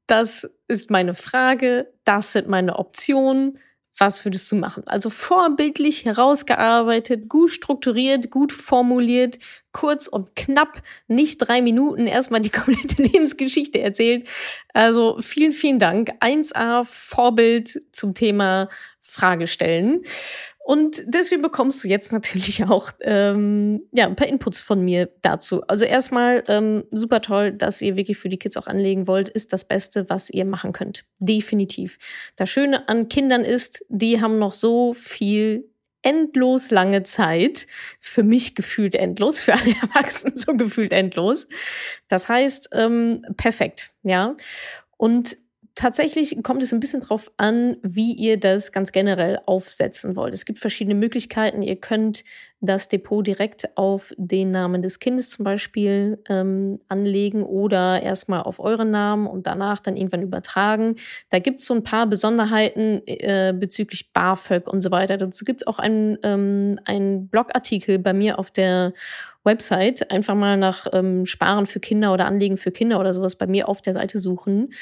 Das 0.09 0.51
ist 0.67 0.91
meine 0.91 1.15
Frage. 1.15 1.93
Das 2.03 2.33
sind 2.33 2.49
meine 2.49 2.81
Optionen. 2.81 3.61
Was 3.97 4.25
würdest 4.25 4.51
du 4.51 4.57
machen? 4.57 4.83
Also 4.87 5.09
vorbildlich 5.09 6.05
herausgearbeitet, 6.05 7.29
gut 7.29 7.51
strukturiert, 7.51 8.29
gut 8.29 8.51
formuliert, 8.51 9.39
kurz 9.71 10.09
und 10.09 10.35
knapp, 10.35 10.83
nicht 11.07 11.39
drei 11.39 11.63
Minuten 11.63 12.09
erstmal 12.09 12.41
die 12.41 12.51
komplette 12.51 13.03
Lebensgeschichte 13.03 13.81
erzählt. 13.81 14.29
Also 14.73 15.19
vielen, 15.21 15.53
vielen 15.53 15.79
Dank. 15.79 16.11
1a 16.21 16.85
Vorbild 16.85 17.81
zum 17.93 18.15
Thema 18.15 18.69
Frage 19.01 19.47
stellen. 19.47 20.03
Und 20.67 21.03
deswegen 21.07 21.43
bekommst 21.43 21.85
du 21.85 21.89
jetzt 21.89 22.11
natürlich 22.11 22.65
auch 22.65 22.91
ähm, 23.03 23.83
ja, 23.93 24.07
ein 24.07 24.17
paar 24.17 24.27
Inputs 24.27 24.61
von 24.61 24.83
mir 24.83 25.11
dazu. 25.21 25.61
Also 25.65 25.85
erstmal 25.85 26.43
ähm, 26.49 26.85
super 26.91 27.21
toll, 27.21 27.53
dass 27.53 27.83
ihr 27.83 27.97
wirklich 27.97 28.17
für 28.17 28.31
die 28.31 28.39
Kids 28.39 28.57
auch 28.57 28.67
anlegen 28.67 29.07
wollt, 29.07 29.29
ist 29.29 29.53
das 29.53 29.67
Beste, 29.67 30.09
was 30.09 30.31
ihr 30.31 30.47
machen 30.47 30.73
könnt. 30.73 31.05
Definitiv. 31.19 31.99
Das 32.37 32.49
Schöne 32.49 32.89
an 32.89 33.11
Kindern 33.11 33.43
ist, 33.43 33.85
die 33.91 34.23
haben 34.23 34.39
noch 34.39 34.55
so 34.55 34.95
viel 34.95 35.69
endlos 36.01 36.71
lange 36.71 37.03
Zeit. 37.03 37.67
Für 38.01 38.23
mich 38.23 38.55
gefühlt 38.55 38.95
endlos, 38.95 39.41
für 39.41 39.53
alle 39.53 39.75
Erwachsenen 39.83 40.39
so 40.39 40.57
gefühlt 40.57 40.95
endlos. 40.95 41.47
Das 42.09 42.31
heißt, 42.31 42.71
ähm, 42.73 43.23
perfekt, 43.37 43.93
ja. 44.03 44.35
Und 44.97 45.37
tatsächlich 45.75 46.43
kommt 46.43 46.63
es 46.63 46.73
ein 46.73 46.81
bisschen 46.81 47.01
drauf 47.01 47.31
an, 47.37 47.77
wie 47.83 48.13
ihr 48.13 48.39
das 48.39 48.73
ganz 48.73 48.93
generell 48.93 49.41
aufsetzen 49.47 50.17
wollt. 50.17 50.33
Es 50.35 50.45
gibt 50.45 50.59
verschiedene 50.59 50.95
Möglichkeiten. 50.95 51.63
Ihr 51.63 51.77
könnt 51.77 52.25
das 52.61 52.89
Depot 52.89 53.27
direkt 53.27 53.77
auf 53.77 54.13
den 54.17 54.51
Namen 54.51 54.83
des 54.83 54.99
Kindes 54.99 55.31
zum 55.31 55.45
Beispiel 55.45 56.23
ähm, 56.29 56.81
anlegen 56.89 57.43
oder 57.43 58.03
erstmal 58.03 58.43
auf 58.43 58.61
euren 58.61 58.91
Namen 58.91 59.27
und 59.27 59.47
danach 59.47 59.81
dann 59.81 59.97
irgendwann 59.97 60.23
übertragen. 60.23 60.97
Da 61.31 61.41
gibt 61.41 61.61
es 61.61 61.67
so 61.67 61.75
ein 61.75 61.85
paar 61.85 62.07
Besonderheiten 62.07 63.03
äh, 63.07 63.53
bezüglich 63.53 64.13
BAföG 64.13 64.69
und 64.69 64.81
so 64.81 64.91
weiter. 64.91 65.17
Dazu 65.17 65.45
gibt 65.45 65.63
es 65.63 65.67
auch 65.67 65.79
einen, 65.79 66.19
ähm, 66.23 66.79
einen 66.85 67.29
Blogartikel 67.29 67.99
bei 67.99 68.13
mir 68.13 68.39
auf 68.39 68.51
der 68.51 68.93
Website. 69.45 70.11
Einfach 70.11 70.35
mal 70.35 70.57
nach 70.57 70.87
ähm, 70.93 71.27
Sparen 71.27 71.67
für 71.67 71.81
Kinder 71.81 72.13
oder 72.13 72.27
Anlegen 72.27 72.57
für 72.57 72.73
Kinder 72.73 72.99
oder 72.99 73.13
sowas 73.13 73.37
bei 73.37 73.47
mir 73.47 73.69
auf 73.69 73.83
der 73.83 73.93
Seite 73.93 74.19
suchen. 74.19 74.73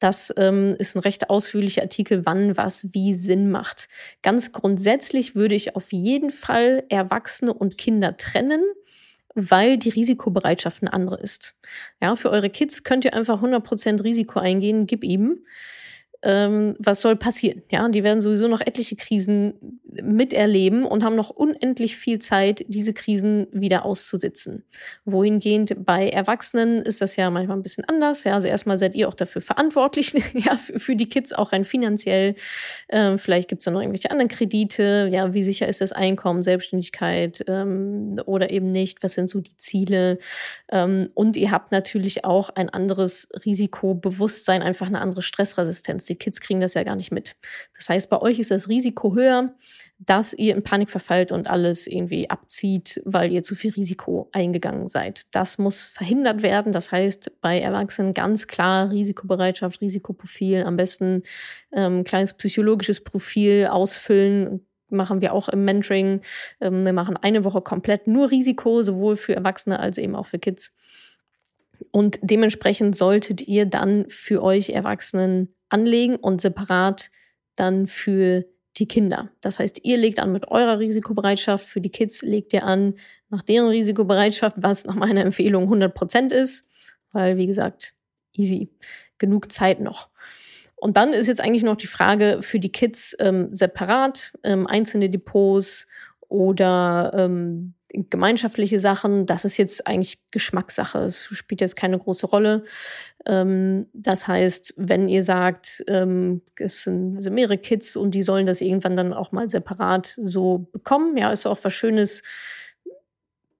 Das 0.00 0.32
ähm, 0.36 0.76
ist 0.78 0.96
ein 0.96 1.00
recht 1.00 1.28
ausführlicher 1.28 1.82
Artikel, 1.82 2.24
wann 2.24 2.56
was 2.56 2.92
wie 2.94 3.14
Sinn 3.14 3.50
macht. 3.50 3.88
Ganz 4.22 4.52
grundsätzlich 4.52 5.34
würde 5.34 5.54
ich 5.54 5.74
auf 5.74 5.92
jeden 5.92 6.30
Fall 6.30 6.84
Erwachsene 6.88 7.52
und 7.52 7.78
Kinder 7.78 8.16
trennen, 8.16 8.62
weil 9.34 9.76
die 9.76 9.90
Risikobereitschaft 9.90 10.82
eine 10.82 10.92
andere 10.92 11.18
ist. 11.18 11.56
Ja, 12.00 12.14
für 12.16 12.30
eure 12.30 12.50
Kids 12.50 12.84
könnt 12.84 13.04
ihr 13.04 13.14
einfach 13.14 13.42
100% 13.42 14.04
Risiko 14.04 14.38
eingehen, 14.38 14.86
gib 14.86 15.02
ihm 15.02 15.44
ähm, 16.22 16.74
was 16.80 17.00
soll 17.00 17.14
passieren? 17.14 17.62
Ja, 17.70 17.88
die 17.88 18.02
werden 18.02 18.20
sowieso 18.20 18.48
noch 18.48 18.60
etliche 18.60 18.96
Krisen 18.96 19.54
miterleben 20.02 20.84
und 20.84 21.04
haben 21.04 21.14
noch 21.14 21.30
unendlich 21.30 21.96
viel 21.96 22.18
Zeit, 22.18 22.64
diese 22.66 22.92
Krisen 22.92 23.46
wieder 23.52 23.84
auszusitzen. 23.84 24.64
Wohingehend 25.04 25.84
bei 25.86 26.08
Erwachsenen 26.08 26.82
ist 26.82 27.00
das 27.00 27.14
ja 27.14 27.30
manchmal 27.30 27.56
ein 27.56 27.62
bisschen 27.62 27.84
anders. 27.84 28.24
Ja, 28.24 28.34
also 28.34 28.48
erstmal 28.48 28.78
seid 28.78 28.96
ihr 28.96 29.08
auch 29.08 29.14
dafür 29.14 29.40
verantwortlich, 29.40 30.12
ja, 30.34 30.56
für, 30.56 30.96
die 30.96 31.08
Kids 31.08 31.32
auch 31.32 31.52
rein 31.52 31.64
finanziell. 31.64 32.34
Ähm, 32.88 33.18
vielleicht 33.18 33.48
gibt 33.48 33.60
es 33.60 33.66
da 33.66 33.70
noch 33.70 33.80
irgendwelche 33.80 34.10
anderen 34.10 34.28
Kredite. 34.28 35.08
Ja, 35.12 35.34
wie 35.34 35.44
sicher 35.44 35.68
ist 35.68 35.80
das 35.80 35.92
Einkommen, 35.92 36.42
Selbstständigkeit 36.42 37.44
ähm, 37.46 38.20
oder 38.26 38.50
eben 38.50 38.72
nicht? 38.72 39.04
Was 39.04 39.14
sind 39.14 39.28
so 39.28 39.40
die 39.40 39.56
Ziele? 39.56 40.18
Ähm, 40.72 41.10
und 41.14 41.36
ihr 41.36 41.52
habt 41.52 41.70
natürlich 41.70 42.24
auch 42.24 42.50
ein 42.50 42.68
anderes 42.70 43.28
Risikobewusstsein, 43.44 44.62
einfach 44.62 44.88
eine 44.88 45.00
andere 45.00 45.22
Stressresistenz 45.22 46.07
die 46.08 46.16
Kids 46.16 46.40
kriegen 46.40 46.60
das 46.60 46.74
ja 46.74 46.82
gar 46.82 46.96
nicht 46.96 47.12
mit. 47.12 47.36
Das 47.76 47.88
heißt, 47.88 48.10
bei 48.10 48.20
euch 48.20 48.38
ist 48.38 48.50
das 48.50 48.68
Risiko 48.68 49.14
höher, 49.14 49.54
dass 49.98 50.32
ihr 50.32 50.54
in 50.54 50.62
Panik 50.62 50.90
verfallt 50.90 51.32
und 51.32 51.48
alles 51.48 51.86
irgendwie 51.86 52.30
abzieht, 52.30 53.02
weil 53.04 53.32
ihr 53.32 53.42
zu 53.42 53.54
viel 53.54 53.72
Risiko 53.72 54.28
eingegangen 54.32 54.88
seid. 54.88 55.26
Das 55.32 55.58
muss 55.58 55.82
verhindert 55.82 56.42
werden. 56.42 56.72
Das 56.72 56.92
heißt, 56.92 57.40
bei 57.40 57.60
Erwachsenen 57.60 58.14
ganz 58.14 58.46
klar 58.46 58.90
Risikobereitschaft, 58.90 59.80
Risikoprofil, 59.80 60.62
am 60.64 60.76
besten 60.76 61.22
ähm, 61.72 62.04
kleines 62.04 62.34
psychologisches 62.34 63.02
Profil 63.02 63.66
ausfüllen, 63.70 64.64
machen 64.90 65.20
wir 65.20 65.32
auch 65.32 65.48
im 65.48 65.64
Mentoring. 65.64 66.20
Ähm, 66.60 66.84
wir 66.84 66.92
machen 66.92 67.16
eine 67.16 67.44
Woche 67.44 67.60
komplett 67.60 68.06
nur 68.06 68.30
Risiko, 68.30 68.82
sowohl 68.82 69.16
für 69.16 69.34
Erwachsene 69.34 69.78
als 69.80 69.98
eben 69.98 70.14
auch 70.14 70.26
für 70.26 70.38
Kids. 70.38 70.76
Und 71.90 72.18
dementsprechend 72.22 72.96
solltet 72.96 73.46
ihr 73.48 73.66
dann 73.66 74.06
für 74.08 74.42
euch 74.42 74.70
Erwachsenen 74.70 75.54
anlegen 75.68 76.16
und 76.16 76.40
separat 76.40 77.10
dann 77.56 77.86
für 77.86 78.44
die 78.76 78.86
Kinder. 78.86 79.30
Das 79.40 79.58
heißt, 79.58 79.84
ihr 79.84 79.96
legt 79.96 80.18
an 80.18 80.32
mit 80.32 80.48
eurer 80.48 80.78
Risikobereitschaft, 80.78 81.64
für 81.66 81.80
die 81.80 81.90
Kids 81.90 82.22
legt 82.22 82.52
ihr 82.52 82.64
an 82.64 82.94
nach 83.28 83.42
deren 83.42 83.68
Risikobereitschaft, 83.68 84.56
was 84.58 84.84
nach 84.84 84.94
meiner 84.94 85.22
Empfehlung 85.22 85.64
100 85.64 85.94
Prozent 85.94 86.32
ist, 86.32 86.68
weil, 87.12 87.36
wie 87.36 87.46
gesagt, 87.46 87.94
easy, 88.34 88.70
genug 89.18 89.50
Zeit 89.50 89.80
noch. 89.80 90.08
Und 90.76 90.96
dann 90.96 91.12
ist 91.12 91.26
jetzt 91.26 91.40
eigentlich 91.40 91.64
noch 91.64 91.76
die 91.76 91.88
Frage 91.88 92.38
für 92.40 92.60
die 92.60 92.70
Kids 92.70 93.16
ähm, 93.18 93.48
separat, 93.52 94.32
ähm, 94.44 94.66
einzelne 94.68 95.10
Depots 95.10 95.88
oder 96.28 97.12
ähm, 97.16 97.74
gemeinschaftliche 97.92 98.78
Sachen, 98.78 99.26
das 99.26 99.44
ist 99.44 99.56
jetzt 99.56 99.86
eigentlich 99.86 100.20
Geschmackssache. 100.30 100.98
Es 101.00 101.24
spielt 101.24 101.60
jetzt 101.60 101.76
keine 101.76 101.98
große 101.98 102.26
Rolle. 102.26 102.64
Ähm, 103.26 103.86
das 103.92 104.28
heißt, 104.28 104.74
wenn 104.76 105.08
ihr 105.08 105.22
sagt, 105.22 105.84
ähm, 105.88 106.42
es 106.58 106.84
sind, 106.84 107.18
mehrere 107.30 107.58
Kids 107.58 107.96
und 107.96 108.12
die 108.12 108.22
sollen 108.22 108.46
das 108.46 108.60
irgendwann 108.60 108.96
dann 108.96 109.12
auch 109.12 109.32
mal 109.32 109.48
separat 109.48 110.06
so 110.06 110.68
bekommen, 110.72 111.16
ja, 111.16 111.32
ist 111.32 111.46
auch 111.46 111.58
was 111.62 111.72
Schönes. 111.72 112.22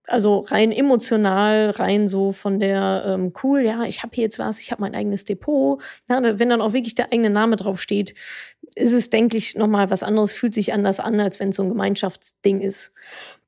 Also 0.07 0.39
rein 0.39 0.73
emotional, 0.73 1.71
rein 1.71 2.09
so 2.09 2.33
von 2.33 2.59
der 2.61 3.05
ähm, 3.07 3.35
cool, 3.43 3.61
ja, 3.61 3.85
ich 3.85 4.03
habe 4.03 4.15
hier 4.15 4.25
jetzt 4.25 4.39
was, 4.39 4.59
ich 4.59 4.73
habe 4.73 4.81
mein 4.81 4.95
eigenes 4.95 5.27
Depot. 5.27 5.83
Ja, 6.09 6.39
wenn 6.39 6.49
dann 6.49 6.63
auch 6.63 6.73
wirklich 6.73 6.95
der 6.95 7.13
eigene 7.13 7.29
Name 7.29 7.57
drauf 7.57 7.79
steht, 7.79 8.15
ist 8.75 8.93
es, 8.93 9.11
denke 9.11 9.37
ich, 9.37 9.55
nochmal 9.55 9.91
was 9.91 10.03
anderes, 10.03 10.33
fühlt 10.33 10.55
sich 10.55 10.73
anders 10.73 11.01
an, 11.01 11.21
als 11.21 11.41
wenn 11.41 11.51
es 11.51 11.57
so 11.57 11.63
ein 11.63 11.69
Gemeinschaftsding 11.69 12.61
ist. 12.61 12.93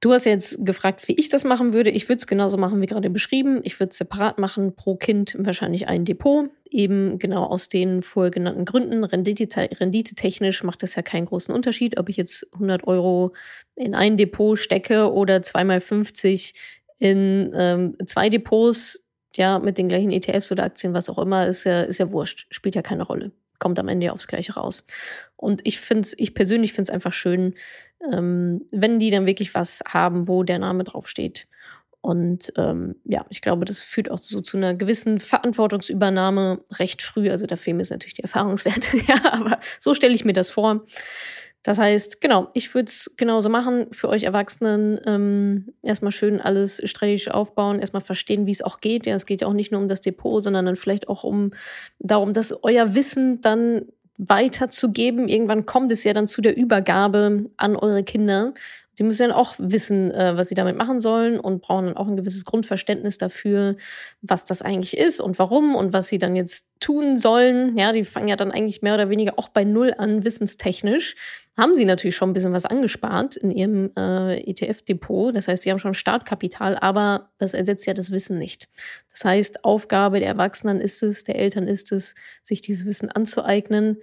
Du 0.01 0.13
hast 0.13 0.25
jetzt 0.25 0.65
gefragt, 0.65 1.07
wie 1.09 1.15
ich 1.15 1.29
das 1.29 1.45
machen 1.45 1.75
würde. 1.75 1.91
Ich 1.91 2.09
würde 2.09 2.19
es 2.19 2.27
genauso 2.27 2.57
machen 2.57 2.81
wie 2.81 2.87
gerade 2.87 3.11
beschrieben. 3.11 3.61
Ich 3.65 3.79
würde 3.79 3.91
es 3.91 3.99
separat 3.99 4.39
machen, 4.39 4.75
pro 4.75 4.97
Kind 4.97 5.37
wahrscheinlich 5.39 5.89
ein 5.89 6.05
Depot. 6.05 6.49
Eben 6.71 7.19
genau 7.19 7.45
aus 7.45 7.69
den 7.69 8.01
vorher 8.01 8.31
genannten 8.31 8.65
Gründen. 8.65 9.05
Rendite, 9.05 9.47
renditetechnisch 9.79 10.65
macht 10.65 10.83
das 10.83 10.95
ja 10.95 11.03
keinen 11.03 11.27
großen 11.27 11.55
Unterschied, 11.55 11.99
ob 11.99 12.09
ich 12.09 12.17
jetzt 12.17 12.49
100 12.55 12.87
Euro 12.87 13.35
in 13.75 13.95
ein 13.95 14.17
Depot 14.17 14.59
stecke 14.59 15.13
oder 15.13 15.43
zweimal 15.43 15.81
50 15.81 16.55
in 16.99 17.53
ähm, 17.55 17.97
zwei 18.07 18.31
Depots, 18.31 19.07
ja, 19.37 19.59
mit 19.59 19.79
den 19.79 19.89
gleichen 19.89 20.11
ETFs 20.11 20.51
oder 20.51 20.65
Aktien, 20.65 20.93
was 20.93 21.09
auch 21.09 21.19
immer, 21.19 21.47
ist 21.47 21.65
ja, 21.65 21.83
ist 21.83 21.99
ja 21.99 22.11
wurscht. 22.11 22.47
Spielt 22.51 22.75
ja 22.75 22.83
keine 22.83 23.05
Rolle 23.05 23.33
kommt 23.61 23.79
am 23.79 23.87
Ende 23.87 24.13
aufs 24.13 24.27
Gleiche 24.27 24.55
raus. 24.55 24.85
Und 25.37 25.61
ich 25.65 25.79
finde 25.79 26.03
es, 26.03 26.19
ich 26.19 26.35
persönlich 26.35 26.73
finde 26.73 26.91
es 26.91 26.95
einfach 26.95 27.13
schön, 27.13 27.55
ähm, 28.13 28.67
wenn 28.73 28.99
die 28.99 29.13
dann 29.13 29.27
wirklich 29.27 29.55
was 29.55 29.85
haben, 29.87 30.27
wo 30.27 30.43
der 30.43 30.59
Name 30.59 30.83
draufsteht. 30.83 31.47
Und 32.03 32.53
ähm, 32.57 32.97
ja, 33.05 33.27
ich 33.29 33.43
glaube, 33.43 33.67
das 33.67 33.81
führt 33.81 34.11
auch 34.11 34.19
so 34.19 34.41
zu 34.41 34.57
einer 34.57 34.75
gewissen 34.75 35.21
Verantwortungsübernahme 35.21 36.65
recht 36.73 37.03
früh. 37.03 37.31
Also 37.31 37.47
da 37.47 37.57
fehlen 37.57 37.77
mir 37.77 37.85
natürlich 37.91 38.15
die 38.15 38.23
Erfahrungswerte, 38.23 38.97
ja, 39.07 39.21
aber 39.33 39.61
so 39.79 39.95
stelle 39.95 40.15
ich 40.15 40.25
mir 40.25 40.33
das 40.33 40.51
vor. 40.51 40.85
Das 41.63 41.79
heißt, 41.79 42.21
genau, 42.21 42.49
ich 42.55 42.75
würde 42.75 42.87
es 42.87 43.15
genauso 43.17 43.51
machen 43.51 43.87
für 43.93 44.09
euch 44.09 44.23
Erwachsenen. 44.23 44.99
Ähm, 45.07 45.75
erstmal 45.83 46.13
schön 46.13 46.41
alles 46.41 46.81
strategisch 46.85 47.31
aufbauen, 47.31 47.81
erstmal 47.81 48.01
verstehen, 48.01 48.47
wie 48.47 48.51
es 48.51 48.63
auch 48.63 48.81
geht. 48.81 49.07
Ja, 49.07 49.15
es 49.15 49.27
geht 49.27 49.43
ja 49.43 49.47
auch 49.47 49.53
nicht 49.53 49.71
nur 49.71 49.81
um 49.81 49.89
das 49.89 50.01
Depot, 50.01 50.43
sondern 50.43 50.65
dann 50.65 50.77
vielleicht 50.77 51.09
auch 51.09 51.23
um 51.23 51.53
darum, 51.99 52.33
dass 52.33 52.65
euer 52.65 52.95
Wissen 52.95 53.43
dann 53.43 53.83
weiterzugeben. 54.19 55.29
Irgendwann 55.29 55.67
kommt 55.67 55.93
es 55.93 56.05
ja 56.05 56.13
dann 56.13 56.29
zu 56.29 56.41
der 56.41 56.57
Übergabe 56.57 57.51
an 57.57 57.77
eure 57.77 58.05
Kinder. 58.05 58.55
Die 59.01 59.05
müssen 59.05 59.29
dann 59.29 59.33
auch 59.33 59.55
wissen, 59.57 60.11
äh, 60.11 60.37
was 60.37 60.51
sie 60.51 60.55
damit 60.55 60.77
machen 60.77 61.01
sollen 61.01 61.41
und 61.41 61.63
brauchen 61.63 61.87
dann 61.87 61.97
auch 61.97 62.07
ein 62.07 62.19
gewisses 62.19 62.45
Grundverständnis 62.45 63.17
dafür, 63.17 63.77
was 64.21 64.45
das 64.45 64.61
eigentlich 64.61 64.95
ist 64.95 65.21
und 65.21 65.39
warum 65.39 65.75
und 65.75 65.95
was 65.95 66.09
sie 66.09 66.19
dann 66.19 66.37
jetzt 66.37 66.69
tun 66.81 67.17
sollen. 67.17 67.79
Ja, 67.79 67.93
die 67.93 68.05
fangen 68.05 68.29
ja 68.29 68.37
dann 68.37 68.53
eigentlich 68.53 68.83
mehr 68.83 68.93
oder 68.93 69.09
weniger 69.09 69.39
auch 69.39 69.49
bei 69.49 69.65
Null 69.65 69.95
an, 69.97 70.23
wissenstechnisch. 70.27 71.17
Haben 71.57 71.75
sie 71.77 71.87
natürlich 71.87 72.15
schon 72.15 72.29
ein 72.29 72.33
bisschen 72.35 72.53
was 72.53 72.67
angespart 72.67 73.37
in 73.37 73.51
ihrem 73.51 73.91
äh, 73.97 74.39
ETF-Depot. 74.51 75.35
Das 75.35 75.49
heißt, 75.49 75.63
sie 75.63 75.71
haben 75.71 75.79
schon 75.79 75.95
Startkapital, 75.95 76.77
aber 76.77 77.31
das 77.39 77.55
ersetzt 77.55 77.87
ja 77.87 77.95
das 77.95 78.11
Wissen 78.11 78.37
nicht. 78.37 78.69
Das 79.13 79.25
heißt, 79.25 79.65
Aufgabe 79.65 80.21
der 80.21 80.29
Erwachsenen 80.29 80.79
ist 80.79 81.03
es, 81.03 81.25
der 81.25 81.37
Eltern 81.37 81.67
ist 81.67 81.91
es, 81.91 82.17
sich 82.43 82.61
dieses 82.61 82.85
Wissen 82.85 83.11
anzueignen, 83.11 83.97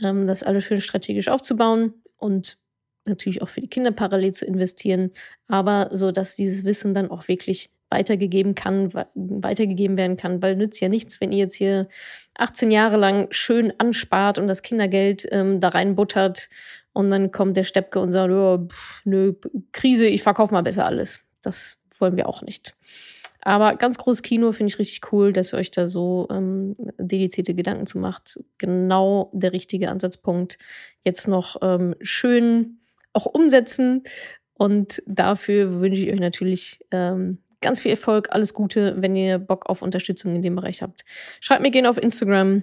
ähm, 0.00 0.28
das 0.28 0.44
alles 0.44 0.62
schön 0.62 0.80
strategisch 0.80 1.26
aufzubauen 1.26 1.94
und 2.16 2.59
natürlich 3.04 3.42
auch 3.42 3.48
für 3.48 3.60
die 3.60 3.68
Kinder 3.68 3.92
parallel 3.92 4.32
zu 4.32 4.46
investieren, 4.46 5.10
aber 5.46 5.90
so, 5.92 6.12
dass 6.12 6.36
dieses 6.36 6.64
Wissen 6.64 6.94
dann 6.94 7.10
auch 7.10 7.28
wirklich 7.28 7.70
weitergegeben 7.90 8.54
kann, 8.54 8.92
weitergegeben 9.14 9.96
werden 9.96 10.16
kann, 10.16 10.42
weil 10.42 10.56
nützt 10.56 10.80
ja 10.80 10.88
nichts, 10.88 11.20
wenn 11.20 11.32
ihr 11.32 11.38
jetzt 11.38 11.56
hier 11.56 11.88
18 12.36 12.70
Jahre 12.70 12.96
lang 12.96 13.26
schön 13.30 13.72
anspart 13.78 14.38
und 14.38 14.46
das 14.46 14.62
Kindergeld 14.62 15.26
ähm, 15.32 15.60
da 15.60 15.68
reinbuttert 15.68 16.48
und 16.92 17.10
dann 17.10 17.32
kommt 17.32 17.56
der 17.56 17.64
Steppke 17.64 17.98
und 17.98 18.12
sagt, 18.12 18.30
oh, 18.30 18.66
pff, 18.66 19.02
nö, 19.04 19.34
Krise, 19.72 20.06
ich 20.06 20.22
verkaufe 20.22 20.54
mal 20.54 20.62
besser 20.62 20.86
alles. 20.86 21.24
Das 21.42 21.82
wollen 21.98 22.16
wir 22.16 22.28
auch 22.28 22.42
nicht. 22.42 22.76
Aber 23.42 23.74
ganz 23.76 23.96
großes 23.98 24.22
Kino 24.22 24.52
finde 24.52 24.72
ich 24.72 24.78
richtig 24.78 25.12
cool, 25.12 25.32
dass 25.32 25.54
ihr 25.54 25.58
euch 25.58 25.70
da 25.70 25.88
so 25.88 26.28
ähm, 26.30 26.74
dedizierte 26.98 27.54
Gedanken 27.54 27.86
zu 27.86 27.98
macht. 27.98 28.38
Genau 28.58 29.30
der 29.32 29.52
richtige 29.52 29.88
Ansatzpunkt. 29.88 30.58
Jetzt 31.04 31.26
noch 31.26 31.56
ähm, 31.62 31.94
schön 32.00 32.79
auch 33.12 33.26
umsetzen. 33.26 34.02
Und 34.54 35.02
dafür 35.06 35.80
wünsche 35.80 36.02
ich 36.02 36.12
euch 36.12 36.20
natürlich 36.20 36.80
ähm, 36.90 37.38
ganz 37.60 37.80
viel 37.80 37.90
Erfolg, 37.90 38.28
alles 38.30 38.54
Gute, 38.54 38.94
wenn 38.98 39.16
ihr 39.16 39.38
Bock 39.38 39.68
auf 39.68 39.82
Unterstützung 39.82 40.34
in 40.34 40.42
dem 40.42 40.56
Bereich 40.56 40.82
habt. 40.82 41.04
Schreibt 41.40 41.62
mir 41.62 41.70
gerne 41.70 41.90
auf 41.90 42.02
Instagram. 42.02 42.62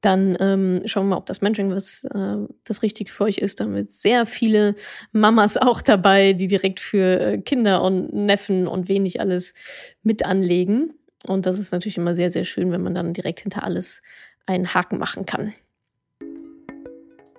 Dann 0.00 0.36
ähm, 0.38 0.82
schauen 0.84 1.06
wir 1.06 1.10
mal, 1.10 1.16
ob 1.16 1.26
das 1.26 1.40
Mentoring 1.40 1.70
was 1.70 2.04
äh, 2.04 2.36
das 2.64 2.82
Richtige 2.82 3.10
für 3.10 3.24
euch 3.24 3.38
ist. 3.38 3.58
Da 3.58 3.64
haben 3.64 3.74
wir 3.74 3.86
sehr 3.86 4.26
viele 4.26 4.74
Mamas 5.12 5.56
auch 5.56 5.80
dabei, 5.80 6.34
die 6.34 6.46
direkt 6.46 6.78
für 6.78 7.20
äh, 7.20 7.38
Kinder 7.38 7.82
und 7.82 8.12
Neffen 8.12 8.66
und 8.66 8.88
wenig 8.88 9.20
alles 9.20 9.54
mit 10.02 10.26
anlegen. 10.26 10.92
Und 11.26 11.46
das 11.46 11.58
ist 11.58 11.72
natürlich 11.72 11.96
immer 11.96 12.14
sehr, 12.14 12.30
sehr 12.30 12.44
schön, 12.44 12.70
wenn 12.70 12.82
man 12.82 12.94
dann 12.94 13.14
direkt 13.14 13.40
hinter 13.40 13.64
alles 13.64 14.02
einen 14.44 14.74
Haken 14.74 14.98
machen 14.98 15.24
kann. 15.24 15.54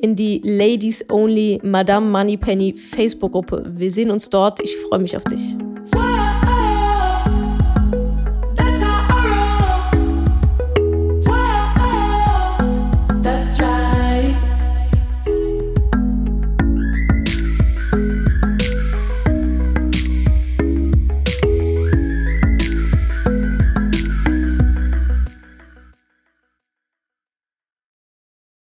in 0.00 0.16
die 0.16 0.40
Ladies 0.44 1.04
Only 1.10 1.60
Madame 1.62 2.10
Moneypenny 2.10 2.72
Facebook-Gruppe. 2.74 3.64
Wir 3.74 3.90
sehen 3.92 4.10
uns 4.10 4.30
dort. 4.30 4.62
Ich 4.62 4.76
freue 4.76 5.00
mich 5.00 5.16
auf 5.16 5.24
dich. 5.24 5.56